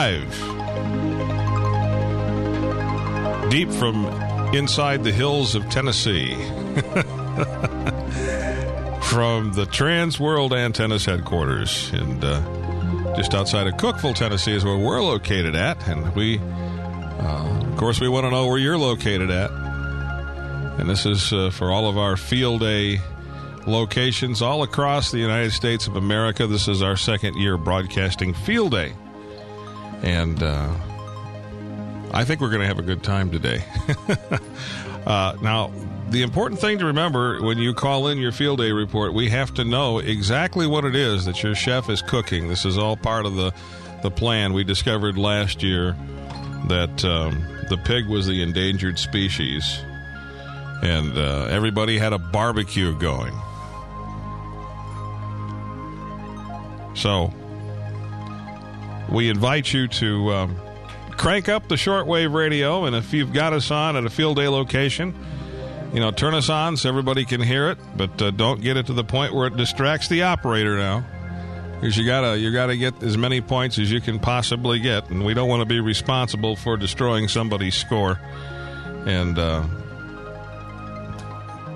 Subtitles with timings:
[0.00, 0.32] live.
[3.50, 4.06] Deep from
[4.54, 6.32] inside the hills of Tennessee.
[9.02, 11.90] from the Trans World Antennas headquarters.
[11.92, 12.40] And uh,
[13.14, 15.86] just outside of Cookeville, Tennessee is where we're located at.
[15.86, 19.50] And we, uh, of course, we want to know where you're located at.
[20.80, 23.00] And this is uh, for all of our field day
[23.66, 26.46] locations all across the United States of America.
[26.46, 28.94] This is our second year broadcasting field day.
[30.02, 30.74] And uh,
[32.12, 33.64] I think we're going to have a good time today.
[35.06, 35.70] uh, now,
[36.10, 39.54] the important thing to remember when you call in your field day report, we have
[39.54, 42.48] to know exactly what it is that your chef is cooking.
[42.48, 43.52] This is all part of the,
[44.02, 44.52] the plan.
[44.52, 45.96] We discovered last year
[46.66, 49.80] that um, the pig was the endangered species,
[50.82, 53.34] and uh, everybody had a barbecue going.
[56.94, 57.32] So,
[59.10, 60.56] we invite you to um,
[61.10, 64.48] crank up the shortwave radio, and if you've got us on at a field day
[64.48, 65.14] location,
[65.92, 68.86] you know, turn us on so everybody can hear it, but uh, don't get it
[68.86, 71.04] to the point where it distracts the operator now.
[71.74, 75.24] Because you gotta you gotta get as many points as you can possibly get, and
[75.24, 78.20] we don't want to be responsible for destroying somebody's score.
[79.06, 79.66] And uh,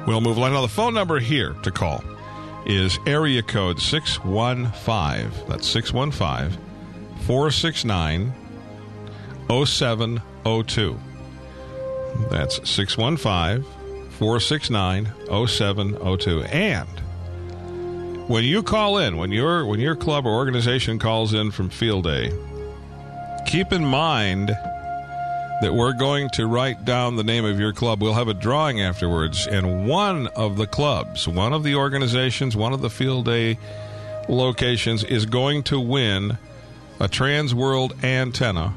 [0.07, 0.53] we'll move along.
[0.53, 2.05] Now the phone number here to call
[2.67, 5.35] is area code six one five.
[5.49, 6.59] That's six one five
[7.27, 8.33] four six nine
[9.49, 11.01] 0702.
[12.31, 13.65] That's 615
[14.13, 15.07] 469
[15.47, 16.43] 0702.
[16.45, 16.89] And
[18.29, 22.05] when you call in, when your when your club or organization calls in from field
[22.05, 22.33] day,
[23.47, 24.49] keep in mind
[25.61, 28.03] that we're going to write down the name of your club.
[28.03, 32.73] We'll have a drawing afterwards, and one of the clubs, one of the organizations, one
[32.73, 33.59] of the field day
[34.29, 36.39] locations is going to win
[37.01, 38.75] a Trans World antenna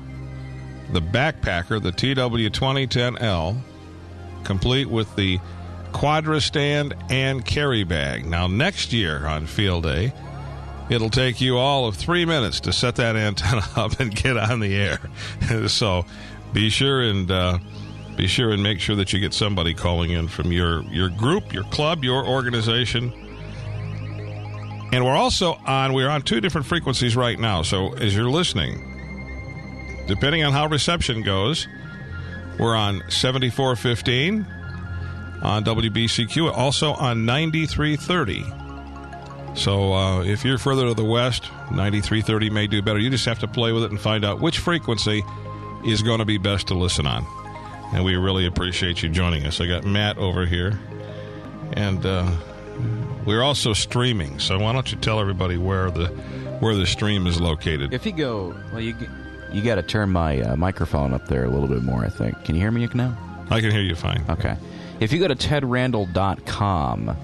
[0.92, 3.58] the backpacker, the TW2010L,
[4.44, 5.40] complete with the
[5.92, 8.26] quadrastand and carry bag.
[8.26, 10.14] Now, next year on field day,
[10.90, 14.60] it'll take you all of three minutes to set that antenna up and get on
[14.60, 15.00] the air.
[15.68, 16.06] so,
[16.54, 17.58] be sure and uh,
[18.16, 21.54] be sure and make sure that you get somebody calling in from your your group,
[21.54, 23.12] your club, your organization.
[24.92, 27.62] And we're also on we're on two different frequencies right now.
[27.62, 31.68] So as you're listening, depending on how reception goes,
[32.60, 34.46] we're on 7415
[35.44, 38.44] on WBCQ, also on 9330.
[39.56, 43.00] So uh, if you're further to the west, 9330 may do better.
[43.00, 45.24] You just have to play with it and find out which frequency
[45.86, 47.26] is going to be best to listen on.
[47.94, 49.60] And we really appreciate you joining us.
[49.60, 50.80] I got Matt over here,
[51.74, 52.30] and uh,
[53.26, 54.40] we're also streaming.
[54.40, 56.08] So why don't you tell everybody where the
[56.60, 57.94] where the stream is located?
[57.94, 58.96] If you go, well, you
[59.52, 62.44] you got to turn my uh, microphone up there a little bit more, I think.
[62.44, 63.18] Can you hear me now?
[63.50, 64.24] I can hear you fine.
[64.30, 64.58] Okay.
[65.00, 67.16] If you go to tedrandall.com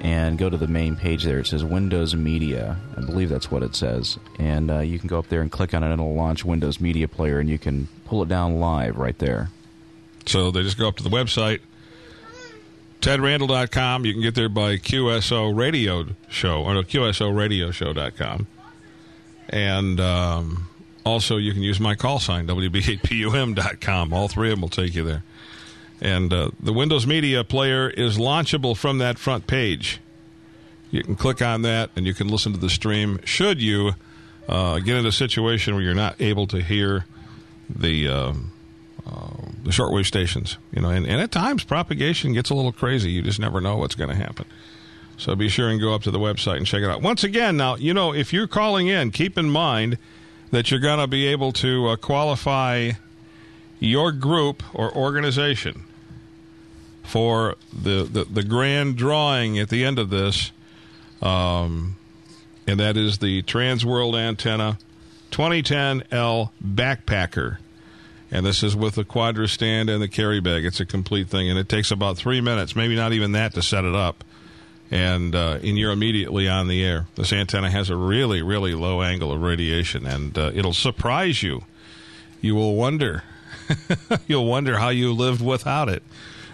[0.00, 2.76] and go to the main page there, it says Windows Media.
[2.96, 4.18] I believe that's what it says.
[4.38, 6.80] And uh, you can go up there and click on it, and it'll launch Windows
[6.80, 9.50] Media Player, and you can pull it down live right there.
[10.26, 11.60] So they just go up to the website,
[13.02, 14.06] tedrandall.com.
[14.06, 18.46] You can get there by QSO Radio Show, or no, QSORadioshow.com.
[19.48, 20.00] And.
[20.00, 20.68] Um,
[21.04, 24.12] also, you can use my call sign, WB8PUM.com.
[24.12, 25.24] All three of them will take you there.
[26.00, 30.00] And uh, the Windows Media Player is launchable from that front page.
[30.90, 33.20] You can click on that and you can listen to the stream.
[33.24, 33.92] Should you
[34.48, 37.06] uh, get in a situation where you're not able to hear
[37.68, 38.32] the uh,
[39.06, 39.30] uh,
[39.64, 43.10] the shortwave stations, you know, and, and at times propagation gets a little crazy.
[43.10, 44.46] You just never know what's going to happen.
[45.16, 47.02] So be sure and go up to the website and check it out.
[47.02, 49.98] Once again, now you know if you're calling in, keep in mind
[50.50, 52.92] that you're going to be able to uh, qualify
[53.78, 55.84] your group or organization
[57.02, 60.52] for the, the, the, grand drawing at the end of this.
[61.20, 61.96] Um,
[62.66, 64.78] and that is the Trans World Antenna
[65.32, 67.58] 2010L Backpacker.
[68.32, 70.64] And this is with the quadra stand and the carry bag.
[70.64, 73.62] It's a complete thing, and it takes about three minutes, maybe not even that, to
[73.62, 74.24] set it up
[74.92, 77.06] and uh, and you're immediately on the air.
[77.16, 81.64] This antenna has a really really low angle of radiation, and uh, it'll surprise you.
[82.42, 83.24] You will wonder,
[84.26, 86.02] you'll wonder how you lived without it,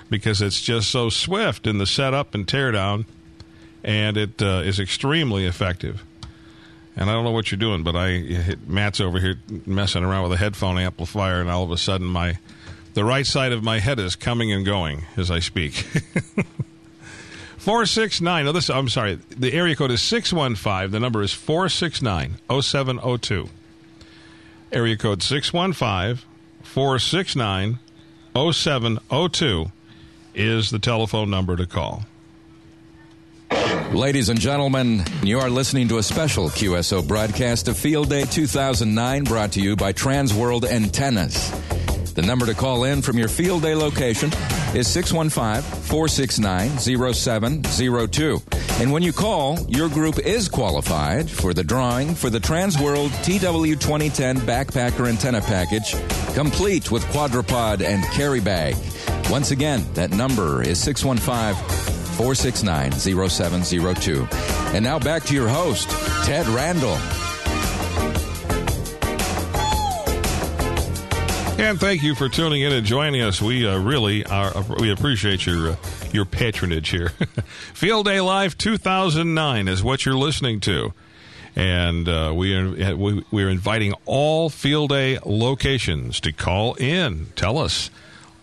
[0.09, 3.07] because it's just so swift in the setup and teardown,
[3.83, 6.05] and it uh, is extremely effective.
[6.99, 10.33] And I don't know what you're doing, but I Matt's over here messing around with
[10.33, 12.39] a headphone amplifier, and all of a sudden my
[12.95, 15.75] the right side of my head is coming and going as I speak.
[17.59, 18.47] 469.
[18.47, 19.21] Oh, this, I'm sorry.
[19.31, 20.91] The area code is 615.
[20.91, 23.49] The number is 469 0702.
[24.73, 26.25] Area code 615
[26.63, 27.79] 469
[28.35, 29.73] 0702
[30.35, 32.05] is the telephone number to call.
[33.93, 39.25] Ladies and gentlemen, you are listening to a special QSO broadcast of Field Day 2009
[39.25, 41.51] brought to you by Transworld Antennas.
[42.13, 44.31] The number to call in from your Field Day location
[44.75, 48.43] is 615 469 0702.
[48.83, 53.81] And when you call, your group is qualified for the drawing for the Transworld TW
[53.81, 55.95] 2010 Backpacker Antenna Package,
[56.35, 58.77] complete with quadrupod and carry bag.
[59.31, 64.29] Once again, that number is 615 469 0702.
[64.75, 65.89] And now back to your host,
[66.27, 66.99] Ted Randall.
[71.59, 73.41] And thank you for tuning in and joining us.
[73.41, 75.77] We uh, really are, we appreciate your uh,
[76.13, 77.09] your patronage here.
[77.75, 80.93] Field Day Live 2009 is what you're listening to.
[81.57, 87.27] And uh, we, are, we, we're inviting all Field Day locations to call in.
[87.37, 87.91] Tell us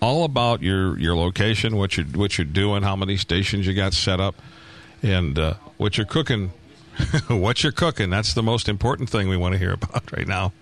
[0.05, 3.93] all about your your location, what you're what you're doing, how many stations you got
[3.93, 4.35] set up,
[5.01, 6.51] and uh, what you're cooking.
[7.27, 8.09] what you're cooking.
[8.09, 10.53] That's the most important thing we want to hear about right now.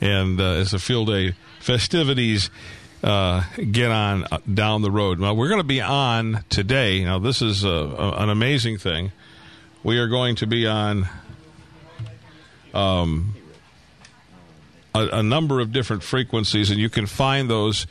[0.00, 2.50] And uh, as the field day festivities
[3.04, 7.04] uh, get on uh, down the road, now we're going to be on today.
[7.04, 9.12] Now this is a, a, an amazing thing.
[9.84, 11.08] We are going to be on
[12.74, 13.34] um,
[14.94, 17.86] a, a number of different frequencies, and you can find those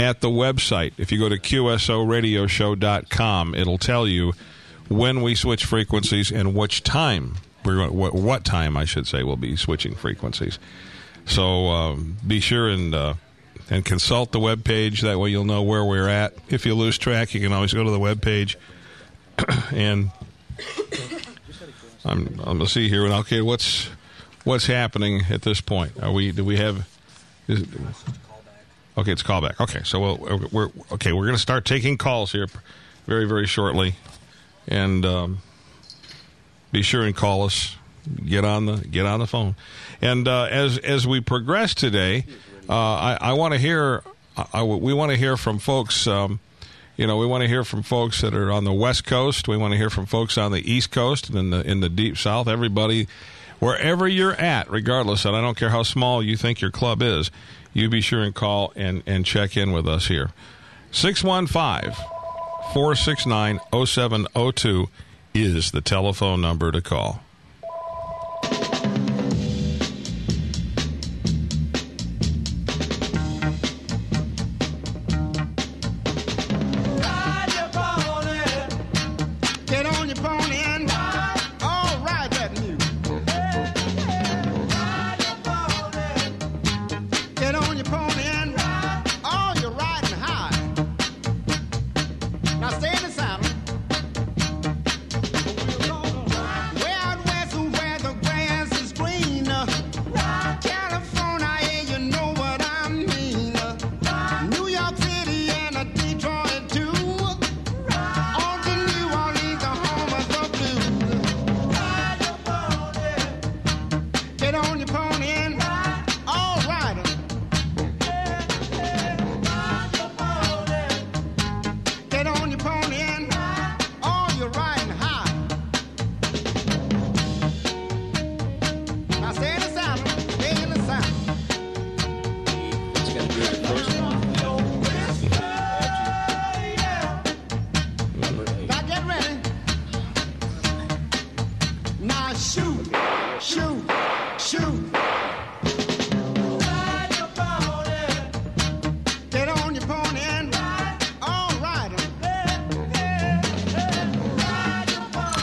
[0.00, 0.92] at the website.
[0.96, 4.32] If you go to QSORadioshow.com, it'll tell you
[4.88, 9.22] when we switch frequencies and which time we're going, what, what time I should say
[9.22, 10.58] we'll be switching frequencies.
[11.26, 13.12] So um, be sure and uh,
[13.68, 15.02] and consult the web page.
[15.02, 16.32] That way you'll know where we're at.
[16.48, 18.56] If you lose track, you can always go to the web page
[19.70, 20.10] and
[22.04, 23.06] I'm I'm gonna see here.
[23.06, 23.90] Okay, what's
[24.44, 26.02] what's happening at this point?
[26.02, 26.88] Are we do we have?
[27.46, 27.64] Is,
[29.00, 29.58] Okay, it's callback.
[29.58, 31.14] Okay, so we'll, we're okay.
[31.14, 32.48] We're going to start taking calls here
[33.06, 33.94] very very shortly,
[34.68, 35.38] and um,
[36.70, 37.76] be sure and call us.
[38.26, 39.56] Get on the get on the phone,
[40.02, 42.26] and uh, as as we progress today,
[42.68, 44.02] uh, I, I want to hear.
[44.52, 46.06] I, we want to hear from folks.
[46.06, 46.38] Um,
[46.98, 49.48] you know, we want to hear from folks that are on the West Coast.
[49.48, 51.88] We want to hear from folks on the East Coast and in the in the
[51.88, 52.48] Deep South.
[52.48, 53.08] Everybody,
[53.60, 57.30] wherever you're at, regardless, and I don't care how small you think your club is
[57.72, 60.30] you be sure and call and, and check in with us here.
[60.92, 61.92] 615
[62.72, 64.88] 469 0702
[65.34, 67.22] is the telephone number to call.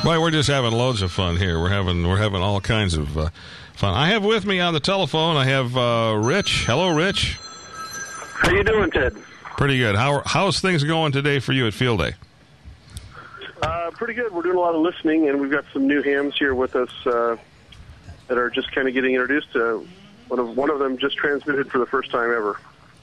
[0.07, 1.59] Boy, we're just having loads of fun here.
[1.59, 3.29] We're having we're having all kinds of uh,
[3.73, 3.93] fun.
[3.93, 5.35] I have with me on the telephone.
[5.35, 6.63] I have uh, Rich.
[6.65, 7.37] Hello, Rich.
[8.35, 9.17] How you doing, Ted?
[9.57, 9.97] Pretty good.
[9.97, 12.13] How how's things going today for you at Field Day?
[13.61, 14.31] Uh, pretty good.
[14.31, 17.05] We're doing a lot of listening, and we've got some new hams here with us
[17.05, 17.35] uh,
[18.29, 19.51] that are just kind of getting introduced.
[19.51, 19.85] To
[20.29, 22.57] one of one of them just transmitted for the first time ever.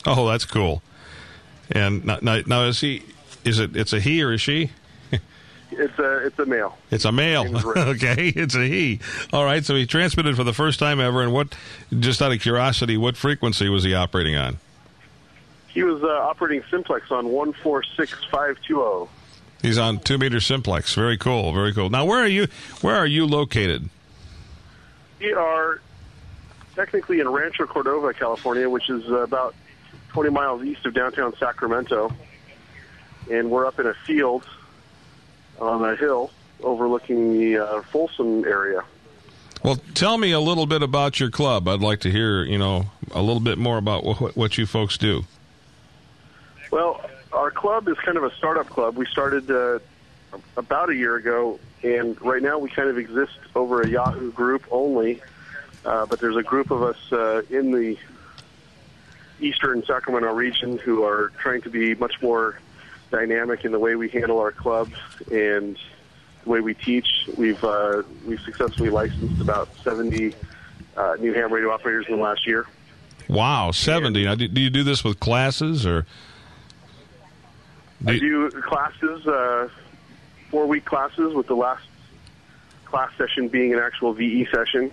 [0.07, 0.83] Oh, that's cool.
[1.71, 3.03] And now, now, now is he?
[3.45, 3.77] Is it?
[3.77, 4.71] It's a he or is she?
[5.79, 6.79] It's a it's a male.
[6.91, 7.57] It's a male.
[7.77, 9.01] okay, it's a he.
[9.33, 9.65] All right.
[9.65, 11.23] So he transmitted for the first time ever.
[11.23, 11.57] And what?
[11.99, 14.59] Just out of curiosity, what frequency was he operating on?
[15.69, 19.09] He was uh, operating simplex on one four six five two zero.
[19.63, 20.95] He's on two meter simplex.
[20.95, 21.53] Very cool.
[21.53, 21.91] Very cool.
[21.91, 22.49] Now, where are you?
[22.81, 23.89] Where are you located?
[25.19, 25.81] We are
[26.75, 29.55] technically in Rancho Cordova, California, which is about
[30.09, 32.13] 20 miles east of downtown Sacramento,
[33.31, 34.45] and we're up in a field
[35.61, 36.31] on a hill
[36.63, 38.83] overlooking the uh, Folsom area.
[39.63, 41.69] Well, tell me a little bit about your club.
[41.69, 44.99] I'd like to hear, you know, a little bit more about what, what you folks
[44.99, 45.25] do.
[46.71, 47.01] Well,
[47.33, 48.97] our club is kind of a startup club.
[48.97, 49.79] We started uh,
[50.57, 54.65] about a year ago, and right now we kind of exist over a Yahoo group
[54.71, 55.23] only.
[55.85, 57.97] Uh, but there's a group of us uh, in the
[59.41, 62.59] eastern Sacramento region who are trying to be much more
[63.15, 64.95] dynamic in the way we handle our clubs
[65.31, 65.79] and
[66.43, 67.29] the way we teach.
[67.37, 70.35] We've uh, we've successfully licensed about 70
[70.97, 72.67] uh, new ham radio operators in the last year.
[73.29, 74.25] Wow, 70.
[74.25, 76.07] Now, do do you do this with classes or?
[78.07, 79.69] I do classes, uh,
[80.51, 81.85] four week classes, with the last
[82.85, 84.93] class session being an actual VE session.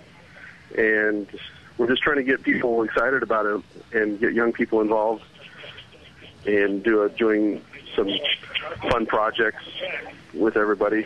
[0.78, 1.28] And
[1.76, 3.62] we're just trying to get people excited about it
[3.92, 5.24] and get young people involved
[6.46, 7.62] and do a, doing
[7.94, 8.10] some
[8.90, 9.64] fun projects
[10.34, 11.04] with everybody.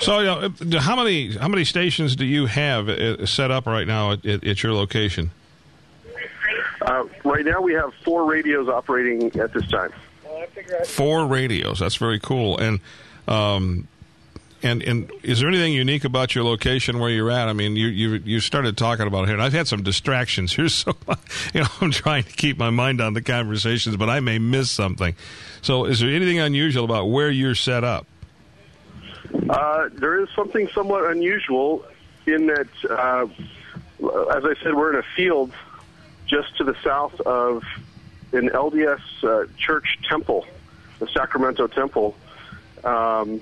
[0.00, 0.26] So, you
[0.64, 4.26] know, how many how many stations do you have uh, set up right now at,
[4.26, 5.30] at, at your location?
[6.82, 9.92] Uh, right now, we have four radios operating at this time.
[10.86, 11.80] Four radios.
[11.80, 12.58] That's very cool.
[12.58, 12.80] And
[13.26, 13.88] um,
[14.66, 17.48] and and is there anything unique about your location where you're at?
[17.48, 20.54] I mean, you you you started talking about it here, and I've had some distractions
[20.54, 20.92] here, so
[21.54, 24.70] you know I'm trying to keep my mind on the conversations, but I may miss
[24.70, 25.14] something.
[25.62, 28.06] So, is there anything unusual about where you're set up?
[29.48, 31.84] Uh, there is something somewhat unusual
[32.26, 33.26] in that, uh,
[34.32, 35.52] as I said, we're in a field
[36.26, 37.62] just to the south of
[38.32, 40.46] an LDS uh, church temple,
[40.98, 42.16] the Sacramento Temple,
[42.84, 43.40] um,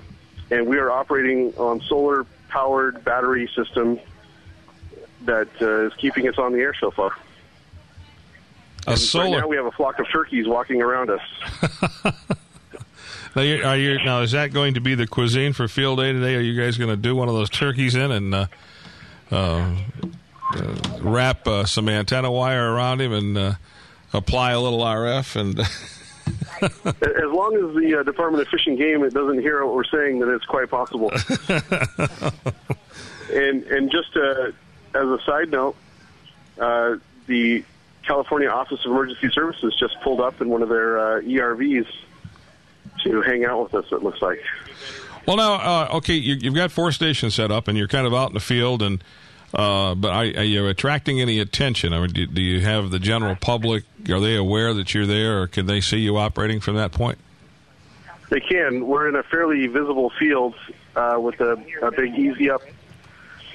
[0.51, 3.99] and we are operating on solar-powered battery system
[5.21, 7.15] that uh, is keeping us on the air so far.
[8.87, 9.23] A solar.
[9.23, 11.21] Right now, we have a flock of turkeys walking around us.
[13.35, 16.35] Now, you, now, is that going to be the cuisine for field day today?
[16.35, 18.47] Are you guys going to do one of those turkeys in and uh,
[19.29, 19.75] uh,
[20.55, 23.53] uh, wrap uh, some antenna wire around him and uh,
[24.13, 25.35] apply a little RF?
[25.35, 25.59] And
[26.85, 29.83] as long as the uh, Department of Fish and Game it doesn't hear what we're
[29.85, 31.11] saying, then it's quite possible.
[33.31, 34.51] and and just uh,
[34.93, 35.75] as a side note,
[36.59, 36.95] uh,
[37.27, 37.63] the
[38.03, 41.87] California Office of Emergency Services just pulled up in one of their uh, ERVs
[43.03, 43.91] to hang out with us.
[43.91, 44.41] It looks like.
[45.27, 48.13] well, now, uh, okay, you, you've got four stations set up, and you're kind of
[48.13, 49.03] out in the field, and
[49.55, 51.93] uh, but are, are you attracting any attention?
[51.93, 53.85] I mean, do, do you have the general public?
[54.09, 57.17] Are they aware that you're there, or can they see you operating from that point?
[58.29, 58.85] They can.
[58.85, 60.55] We're in a fairly visible field
[60.95, 62.63] uh, with a, a big easy up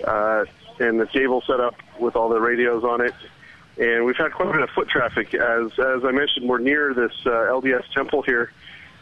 [0.07, 0.45] uh,
[0.79, 3.15] and the table set up with all the radios on it.
[3.77, 5.35] And we've had quite a bit of foot traffic.
[5.35, 8.53] As as I mentioned, we're near this uh, LDS temple here,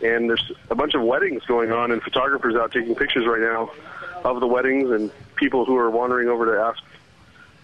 [0.02, 3.70] and there's a bunch of weddings going on, and photographers out taking pictures right now
[4.24, 6.82] of the weddings, and people who are wandering over to ask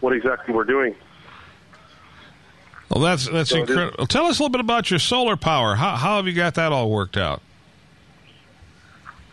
[0.00, 0.94] what exactly we're doing.
[2.90, 4.06] Well, that's that's So incredible.
[4.06, 5.74] Tell us a little bit about your solar power.
[5.74, 7.42] How, how have you got that all worked out?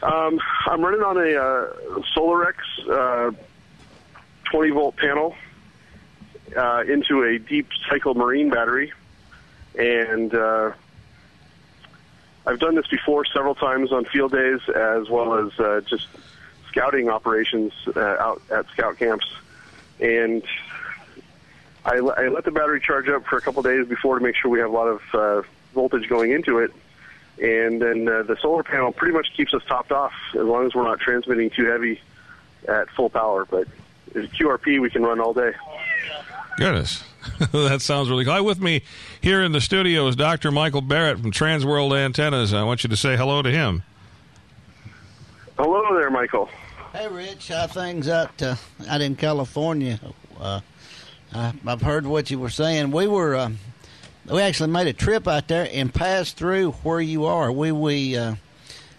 [0.02, 2.56] Um, I'm running on a uh, SolarX
[2.90, 3.32] uh,
[4.46, 5.36] 20 volt panel
[6.58, 8.94] uh, into a deep cycle marine battery,
[9.78, 10.72] and uh,
[12.48, 16.08] I've done this before several times on field days as well as uh, just
[16.72, 19.28] scouting operations uh, out at scout camps,
[20.00, 20.44] and.
[21.84, 24.52] I, I let the battery charge up for a couple days before to make sure
[24.52, 25.42] we have a lot of uh,
[25.74, 26.72] voltage going into it,
[27.42, 30.76] and then uh, the solar panel pretty much keeps us topped off as long as
[30.76, 32.00] we're not transmitting too heavy
[32.68, 33.46] at full power.
[33.46, 33.68] But
[34.14, 35.54] QRP, we can run all day.
[36.58, 37.04] Goodness,
[37.52, 38.44] that sounds really cool.
[38.44, 38.84] With me
[39.20, 40.52] here in the studio is Dr.
[40.52, 42.54] Michael Barrett from Transworld Antennas.
[42.54, 43.84] I want you to say hello to him.
[46.02, 46.50] There, Michael.
[46.94, 47.50] Hey, Rich.
[47.50, 48.56] How things out uh,
[48.90, 50.00] out in California?
[50.40, 50.62] Uh,
[51.32, 52.90] I, I've heard what you were saying.
[52.90, 53.52] We were uh,
[54.26, 57.52] we actually made a trip out there and passed through where you are.
[57.52, 58.34] We we uh,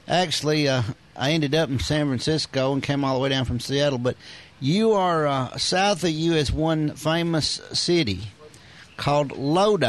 [0.06, 0.84] actually uh,
[1.16, 3.98] I ended up in San Francisco and came all the way down from Seattle.
[3.98, 4.16] But
[4.60, 8.20] you are uh, south of you is one famous city
[8.96, 9.88] called Lodi.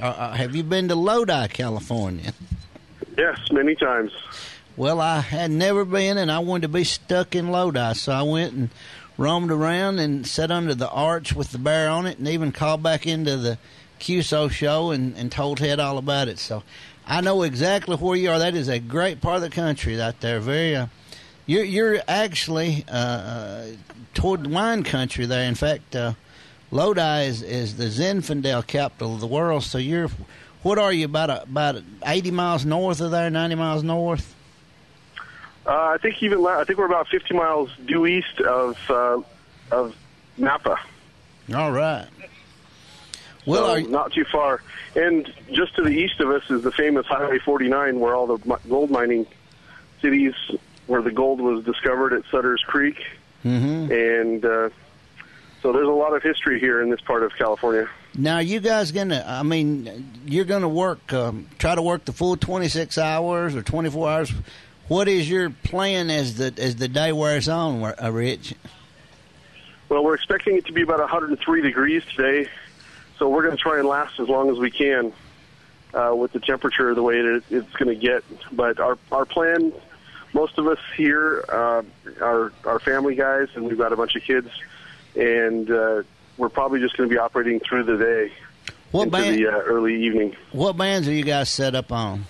[0.00, 2.32] Have you been to Lodi, California?
[3.18, 4.12] Yes, many times.
[4.76, 8.20] Well, I had never been, and I wanted to be stuck in Lodi, so I
[8.20, 8.68] went and
[9.16, 12.82] roamed around and sat under the arch with the bear on it, and even called
[12.82, 13.56] back into the
[14.00, 16.38] QSO show and, and told Ted all about it.
[16.38, 16.62] So
[17.06, 18.38] I know exactly where you are.
[18.38, 20.40] That is a great part of the country out there.
[20.40, 20.88] Very, uh,
[21.46, 23.66] you're you're actually uh, uh,
[24.12, 25.48] toward wine country there.
[25.48, 26.12] In fact, uh,
[26.70, 29.62] Lodi is, is the Zinfandel capital of the world.
[29.62, 30.10] So you're,
[30.62, 34.34] what are you about a, about eighty miles north of there, ninety miles north?
[35.66, 39.20] Uh, I think even la- I think we're about 50 miles due east of uh,
[39.70, 39.96] of
[40.38, 40.78] Napa.
[41.54, 42.06] All right.
[43.46, 44.62] Well, so are you, not too far.
[44.94, 48.58] And just to the east of us is the famous Highway 49, where all the
[48.68, 49.26] gold mining
[50.02, 50.34] cities,
[50.86, 53.04] where the gold was discovered at Sutter's Creek,
[53.44, 53.90] mhm.
[53.90, 54.70] and uh,
[55.62, 57.88] so there's a lot of history here in this part of California.
[58.16, 59.24] now you guys gonna?
[59.26, 63.62] I mean, you're gonna work, um, try to work the full twenty six hours or
[63.62, 64.32] twenty four hours.
[64.88, 68.54] What is your plan as the as the day wears on, uh, Rich?
[69.88, 72.48] Well, we're expecting it to be about 103 degrees today,
[73.18, 75.12] so we're going to try and last as long as we can
[75.94, 78.22] uh, with the temperature the way that it's going to get.
[78.52, 79.72] But our our plan,
[80.32, 81.82] most of us here uh,
[82.20, 84.50] are are family guys, and we've got a bunch of kids,
[85.16, 86.02] and uh,
[86.36, 88.32] we're probably just going to be operating through the day
[88.92, 89.36] What band?
[89.36, 90.36] the uh, early evening.
[90.52, 92.26] What bands are you guys set up on?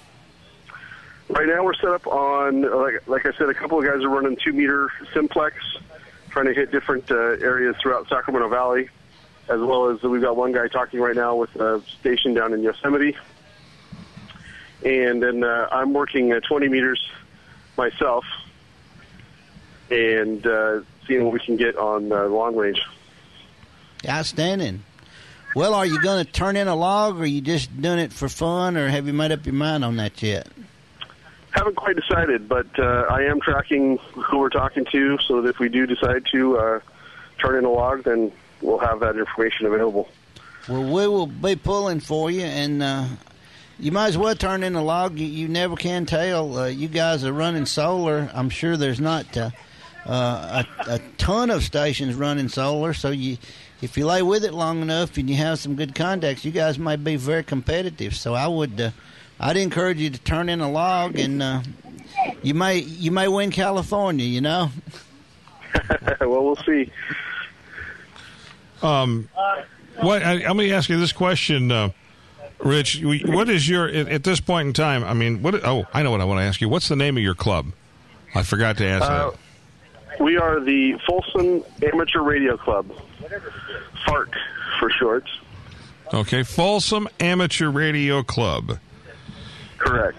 [1.28, 4.08] Right now, we're set up on, like, like I said, a couple of guys are
[4.08, 5.56] running two meter simplex,
[6.30, 8.88] trying to hit different uh, areas throughout Sacramento Valley,
[9.48, 12.62] as well as we've got one guy talking right now with a station down in
[12.62, 13.16] Yosemite.
[14.84, 17.04] And then uh, I'm working at 20 meters
[17.76, 18.24] myself
[19.90, 22.82] and uh, seeing what we can get on uh, long range.
[24.08, 24.84] Outstanding.
[25.56, 28.12] Well, are you going to turn in a log, or are you just doing it
[28.12, 30.48] for fun, or have you made up your mind on that yet?
[31.56, 35.58] Haven't quite decided, but uh, I am tracking who we're talking to, so that if
[35.58, 36.80] we do decide to uh,
[37.38, 40.06] turn in a log, then we'll have that information available.
[40.68, 43.06] Well, we will be pulling for you, and uh,
[43.78, 45.18] you might as well turn in a log.
[45.18, 46.58] You, you never can tell.
[46.58, 48.30] Uh, you guys are running solar.
[48.34, 49.50] I'm sure there's not uh,
[50.04, 53.38] uh, a, a ton of stations running solar, so you.
[53.82, 56.78] If you lay with it long enough and you have some good contacts, you guys
[56.78, 58.16] may be very competitive.
[58.16, 58.90] So I would, uh,
[59.38, 61.62] I'd encourage you to turn in a log, and uh,
[62.42, 64.24] you may you may win California.
[64.24, 64.70] You know.
[66.20, 66.90] well, we'll see.
[68.82, 69.28] Um,
[70.00, 70.22] what?
[70.22, 71.90] I, let me ask you this question, uh,
[72.58, 73.02] Rich.
[73.02, 75.04] What is your at, at this point in time?
[75.04, 75.54] I mean, what?
[75.64, 76.68] Oh, I know what I want to ask you.
[76.68, 77.72] What's the name of your club?
[78.34, 80.20] I forgot to ask Uh, that.
[80.20, 82.90] We are the Folsom Amateur Radio Club,
[84.06, 84.32] FARC
[84.80, 85.24] for short.
[86.14, 88.78] Okay, Folsom Amateur Radio Club.
[89.78, 90.18] Correct.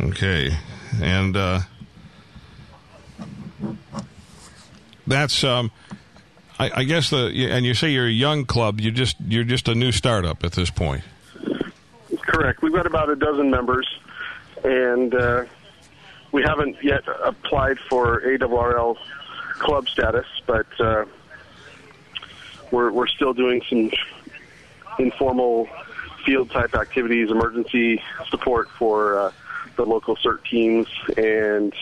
[0.00, 0.50] Okay,
[1.00, 1.60] and uh,
[5.06, 5.70] that's um,
[6.58, 8.80] I, I guess the and you say you're a young club.
[8.80, 11.02] You just you're just a new startup at this point.
[12.20, 12.62] Correct.
[12.62, 13.88] We've got about a dozen members,
[14.62, 15.44] and uh,
[16.30, 18.96] we haven't yet applied for ARRL
[19.58, 21.04] club status, but uh,
[22.70, 23.90] we're we're still doing some
[24.98, 25.68] informal
[26.24, 29.32] field type activities, emergency support for uh,
[29.76, 31.72] the local CERT teams and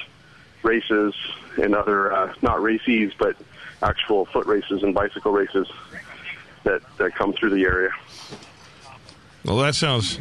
[0.63, 1.15] races
[1.61, 3.37] and other uh, not races but
[3.83, 5.67] actual foot races and bicycle races
[6.65, 7.91] that that come through the area.
[9.45, 10.19] Well, that sounds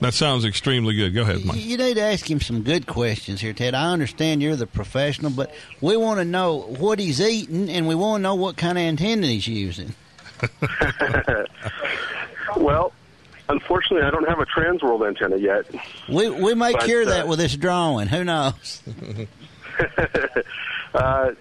[0.00, 1.14] that sounds extremely good.
[1.14, 1.58] Go ahead, Mike.
[1.58, 3.74] You need to ask him some good questions here, Ted.
[3.74, 7.94] I understand you're the professional, but we want to know what he's eating, and we
[7.94, 9.94] want to know what kind of antenna he's using.
[12.56, 12.92] Well,
[13.48, 15.66] unfortunately, I don't have a Transworld antenna yet.
[16.08, 18.08] We we may But, cure uh, that with this drawing.
[18.08, 18.82] Who knows?
[20.94, 21.34] Uh,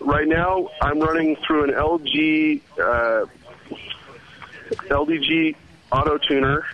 [0.00, 3.26] right now, I'm running through an LG uh,
[4.88, 5.54] LDG
[5.92, 6.64] auto tuner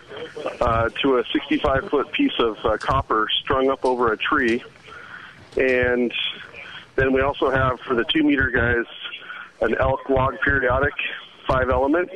[0.62, 4.64] uh, to a 65 foot piece of uh, copper strung up over a tree,
[5.58, 6.14] and
[6.96, 8.86] then we also have for the two meter guys
[9.60, 10.94] an elk log periodic
[11.46, 12.08] five element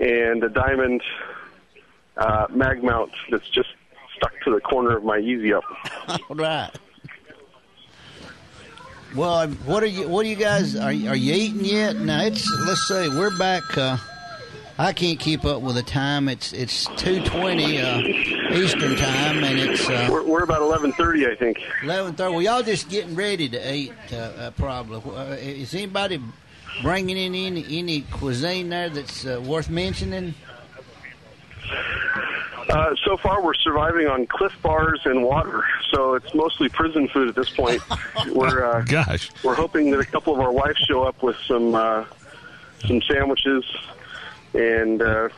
[0.00, 1.00] and a diamond
[2.16, 3.68] uh, mag mount that's just
[4.16, 5.64] stuck to the corner of my easy up.
[6.30, 6.70] All right.
[9.14, 10.08] Well, what are you?
[10.08, 10.76] What are you guys?
[10.76, 11.96] Are you, are you eating yet?
[11.96, 13.62] Now it's let's say we're back.
[13.76, 13.96] Uh,
[14.78, 16.28] I can't keep up with the time.
[16.28, 21.34] It's it's two twenty uh, Eastern time, and it's uh, We're, we're about 11:30, I
[21.36, 21.62] think.
[21.82, 22.32] eleven thirty.
[22.34, 25.00] Well, y'all just getting ready to eat, uh, uh, probably.
[25.16, 26.20] Uh, is anybody
[26.82, 30.34] bringing in any any cuisine there that's uh, worth mentioning?
[32.68, 37.28] Uh, so far, we're surviving on Clif bars and water, so it's mostly prison food
[37.28, 37.80] at this point.
[38.32, 41.74] we're uh, Gosh, we're hoping that a couple of our wives show up with some
[41.74, 42.04] uh,
[42.86, 43.64] some sandwiches,
[44.52, 45.28] and uh,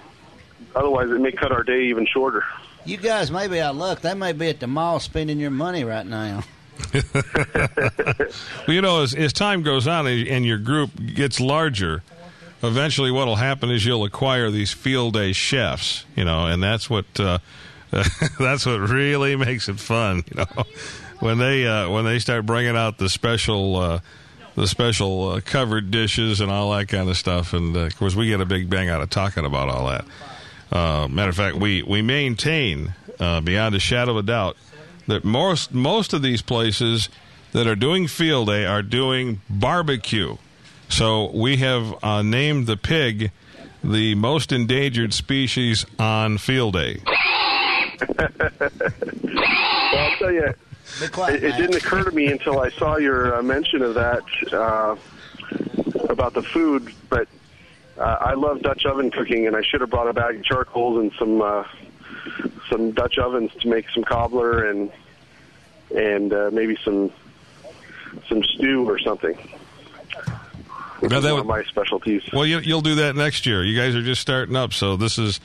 [0.75, 2.45] otherwise, it may cut our day even shorter.
[2.85, 4.01] You guys may be out of luck.
[4.01, 6.45] They may be at the mall spending your money right now.
[8.67, 12.03] Well, you know, as, as time goes on and your group gets larger,
[12.63, 17.07] eventually what'll happen is you'll acquire these field day chefs, you know, and that's what
[17.19, 17.39] uh,
[18.39, 20.65] that's what really makes it fun, you know.
[21.21, 24.01] When they uh, when they start bringing out the special uh,
[24.55, 28.15] the special uh, covered dishes and all that kind of stuff, and uh, of course
[28.15, 30.05] we get a big bang out of talking about all that.
[30.71, 34.57] Uh, matter of fact, we we maintain beyond a shadow of a doubt
[35.09, 37.09] that most most of these places
[37.53, 40.37] that are doing field day are doing barbecue.
[40.89, 43.31] So we have uh, named the pig
[43.85, 47.03] the most endangered species on field day.
[49.91, 53.43] Well, I'll tell you, it, it didn't occur to me until I saw your uh,
[53.43, 54.23] mention of that
[54.53, 54.97] uh,
[56.11, 56.93] about the food.
[57.09, 57.27] But
[57.97, 60.99] uh, I love Dutch oven cooking, and I should have brought a bag of charcoals
[60.99, 61.65] and some uh,
[62.69, 64.93] some Dutch ovens to make some cobbler and
[65.95, 67.11] and uh, maybe some
[68.29, 69.37] some stew or something.
[71.01, 72.23] Which Now, is that one of my specialties.
[72.33, 73.65] Well, you, you'll do that next year.
[73.65, 75.39] You guys are just starting up, so this is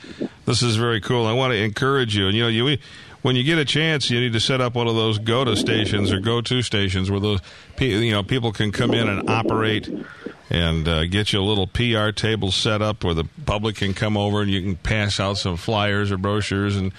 [0.46, 1.26] this is very cool.
[1.26, 2.78] I want to encourage you, and you know, you
[3.22, 6.12] when you get a chance, you need to set up one of those go-to stations
[6.12, 7.40] or go-to stations where those
[7.78, 9.88] you know people can come in and operate
[10.50, 14.16] and uh, get you a little PR table set up where the public can come
[14.16, 16.92] over and you can pass out some flyers or brochures and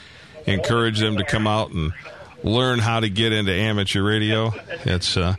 [0.48, 1.94] encourage them to come out and
[2.44, 4.52] learn how to get into amateur radio.
[4.86, 5.36] It's uh,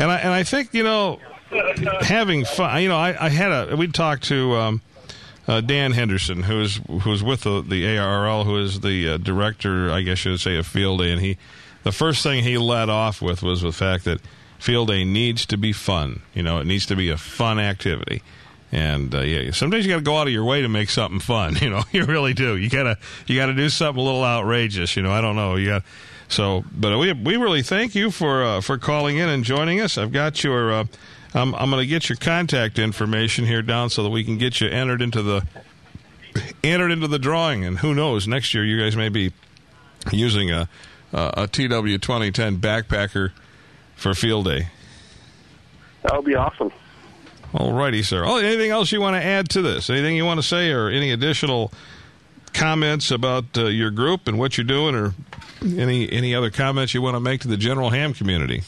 [0.00, 1.20] and I and I think you know
[2.00, 2.82] having fun.
[2.82, 4.82] You know, I, I had a we talked to um,
[5.46, 10.02] uh, Dan Henderson, who's who's with the, the ARRL, who is the uh, director, I
[10.02, 11.38] guess you would say, of Field Day, and he
[11.82, 14.20] the first thing he led off with was the fact that
[14.58, 16.22] Field Day needs to be fun.
[16.32, 18.22] You know, it needs to be a fun activity.
[18.72, 21.20] And uh, yeah, sometimes you got to go out of your way to make something
[21.20, 21.56] fun.
[21.60, 22.56] You know, you really do.
[22.56, 24.96] You gotta you got to do something a little outrageous.
[24.96, 25.56] You know, I don't know.
[25.56, 25.82] You got
[26.28, 29.98] so, but we we really thank you for uh, for calling in and joining us.
[29.98, 30.72] I've got your.
[30.72, 30.84] Uh,
[31.34, 34.60] I'm I'm going to get your contact information here down so that we can get
[34.60, 35.46] you entered into the
[36.62, 37.64] entered into the drawing.
[37.64, 39.32] And who knows, next year you guys may be
[40.12, 40.68] using a
[41.12, 43.32] a, a TW 2010 backpacker
[43.96, 44.68] for field day.
[46.02, 46.72] That would be awesome.
[47.54, 48.24] All righty, sir.
[48.24, 49.88] Oh, anything else you want to add to this?
[49.88, 51.72] Anything you want to say, or any additional
[52.52, 55.14] comments about uh, your group and what you're doing, or
[55.62, 58.62] any any other comments you want to make to the general ham community?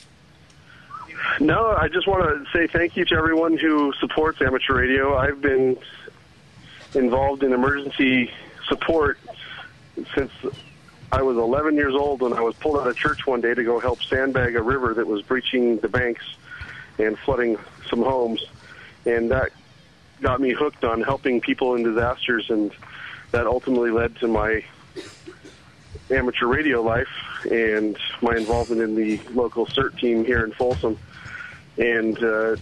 [1.40, 5.16] No, I just want to say thank you to everyone who supports amateur radio.
[5.16, 5.76] I've been
[6.94, 8.30] involved in emergency
[8.68, 9.18] support
[10.14, 10.32] since
[11.12, 13.64] I was 11 years old when I was pulled out of church one day to
[13.64, 16.24] go help sandbag a river that was breaching the banks
[16.98, 17.58] and flooding
[17.90, 18.42] some homes.
[19.04, 19.50] And that
[20.22, 22.72] got me hooked on helping people in disasters, and
[23.32, 24.64] that ultimately led to my
[26.10, 27.08] amateur radio life
[27.50, 30.98] and my involvement in the local CERT team here in Folsom.
[31.78, 32.56] And uh,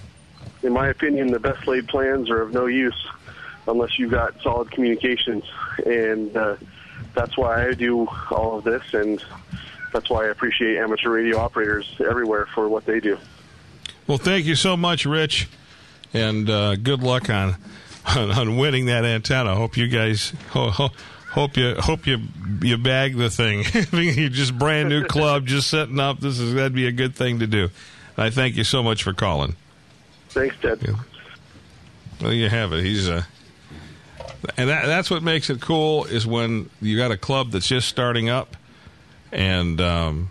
[0.63, 3.09] in my opinion, the best laid plans are of no use
[3.67, 5.45] unless you've got solid communications.
[5.87, 6.57] And uh,
[7.15, 9.23] that's why I do all of this, and
[9.93, 13.19] that's why I appreciate amateur radio operators everywhere for what they do.
[14.07, 15.49] Well, thank you so much, Rich,
[16.13, 17.57] and uh, good luck on,
[18.15, 19.55] on on winning that antenna.
[19.55, 20.91] Hope you guys ho, ho,
[21.31, 22.19] hope you hope you
[22.61, 23.65] you bag the thing.
[23.93, 26.21] you just brand new club, just setting up.
[26.21, 27.71] This is that'd be a good thing to do.
[28.17, 29.57] I thank you so much for calling.
[30.31, 30.81] Thanks, Ted.
[30.83, 30.97] Yeah.
[32.21, 32.85] Well, you have it.
[32.85, 33.23] He's uh,
[34.57, 37.89] and that, that's what makes it cool is when you got a club that's just
[37.89, 38.57] starting up,
[39.33, 40.31] and um,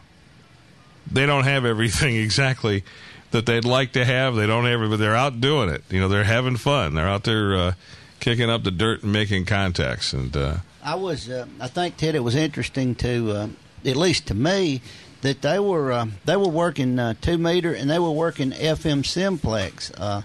[1.12, 2.84] they don't have everything exactly
[3.32, 4.36] that they'd like to have.
[4.36, 5.84] They don't have it, but they're out doing it.
[5.90, 6.94] You know, they're having fun.
[6.94, 7.74] They're out there uh,
[8.20, 10.14] kicking up the dirt and making contacts.
[10.14, 13.48] And uh, I was, uh, I think, Ted, it was interesting to, uh,
[13.86, 14.82] at least to me,
[15.24, 19.06] that they were uh, they were working uh, two meter and they were working FM
[19.06, 19.92] simplex.
[19.92, 20.22] Uh,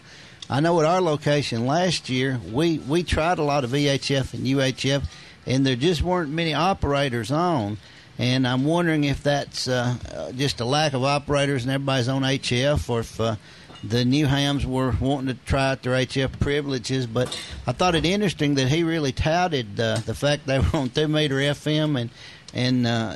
[0.50, 4.44] I know at our location last year we we tried a lot of VHF and
[4.44, 5.04] UHF,
[5.46, 7.78] and there just weren't many operators on.
[8.20, 12.90] And I'm wondering if that's uh, just a lack of operators and everybody's on HF,
[12.90, 13.37] or if uh,
[13.84, 17.06] the new hams were wanting to try out their HF privileges.
[17.06, 20.90] But I thought it interesting that he really touted uh, the fact they were on
[20.90, 22.11] two meter FM and
[22.54, 23.14] and uh,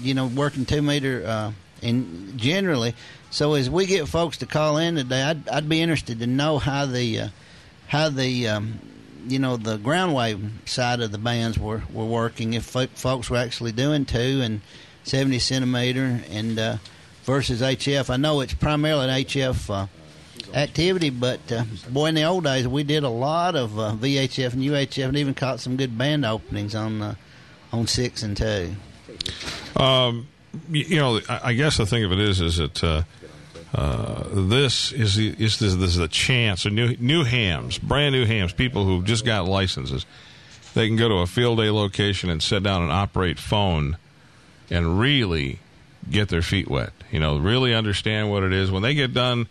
[0.00, 1.52] you know working two meter uh,
[1.82, 2.94] and generally.
[3.30, 6.58] So as we get folks to call in today, I'd, I'd be interested to know
[6.58, 7.28] how the uh,
[7.88, 8.80] how the um,
[9.28, 12.54] you know the ground wave side of the bands were, were working.
[12.54, 14.60] If fo- folks were actually doing two and
[15.04, 16.76] seventy centimeter and uh,
[17.26, 18.08] versus HF.
[18.08, 22.66] I know it's primarily an HF uh, activity, but uh, boy, in the old days
[22.68, 26.24] we did a lot of uh, VHF and UHF, and even caught some good band
[26.24, 27.14] openings on uh,
[27.76, 28.74] on six and two.
[29.76, 30.28] Um,
[30.70, 33.02] you, know, I, guess the thing of it is, is that uh,
[33.74, 36.64] uh, this is the, is this, this is a chance.
[36.64, 40.06] A new new hams, brand new hams, people who've just got licenses.
[40.74, 43.96] They can go to a field day location and sit down and operate phone,
[44.70, 45.58] and really
[46.10, 46.92] get their feet wet.
[47.10, 49.46] You know, really understand what it is when they get done.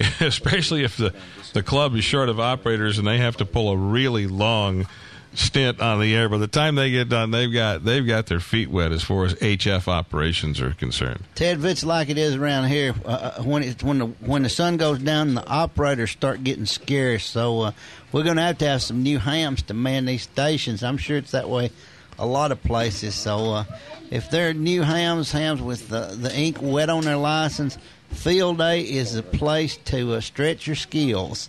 [0.20, 1.14] Especially if the
[1.52, 4.86] the club is short of operators and they have to pull a really long
[5.34, 6.28] stint on the air.
[6.28, 9.24] By the time they get done, they've got they've got their feet wet as far
[9.24, 11.22] as HF operations are concerned.
[11.34, 14.42] Ted, if it's like it is around here, uh, uh when it, when the when
[14.42, 17.24] the sun goes down, the operators start getting scarce.
[17.24, 17.72] So uh,
[18.12, 20.82] we're going to have to have some new hams to man these stations.
[20.82, 21.70] I'm sure it's that way
[22.18, 23.14] a lot of places.
[23.14, 23.64] So uh,
[24.10, 27.78] if they're new hams, hams with the, the ink wet on their license,
[28.10, 31.48] field day is a place to uh, stretch your skills.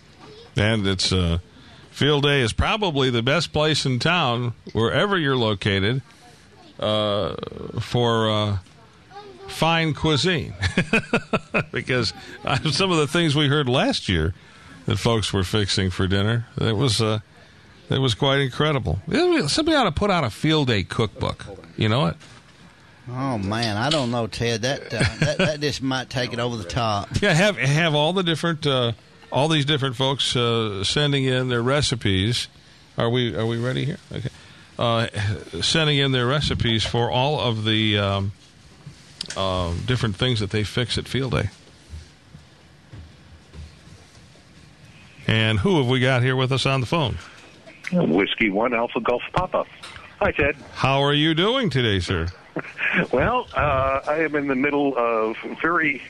[0.56, 1.38] And it's uh,
[1.96, 6.02] field day is probably the best place in town, wherever you're located,
[6.78, 7.34] uh,
[7.80, 8.58] for uh,
[9.48, 10.54] fine cuisine.
[11.72, 12.12] because
[12.44, 14.34] uh, some of the things we heard last year
[14.84, 17.20] that folks were fixing for dinner, it was uh,
[17.88, 19.00] it was quite incredible.
[19.48, 21.46] Somebody ought to put out a field day cookbook.
[21.78, 22.16] You know what?
[23.08, 24.62] Oh man, I don't know, Ted.
[24.62, 27.08] That uh, that, that just might take it over the top.
[27.22, 28.92] Yeah, have have all the different uh,
[29.30, 32.48] all these different folks uh, sending in their recipes.
[32.98, 33.98] Are we are we ready here?
[34.12, 34.28] Okay,
[34.78, 35.06] uh,
[35.60, 38.32] sending in their recipes for all of the um,
[39.36, 41.50] uh, different things that they fix at Field Day.
[45.26, 47.18] And who have we got here with us on the phone?
[47.92, 49.64] Whiskey One Alpha Golf Papa.
[50.20, 50.56] Hi, Ted.
[50.72, 52.28] How are you doing today, sir?
[53.12, 56.02] well, uh, I am in the middle of very,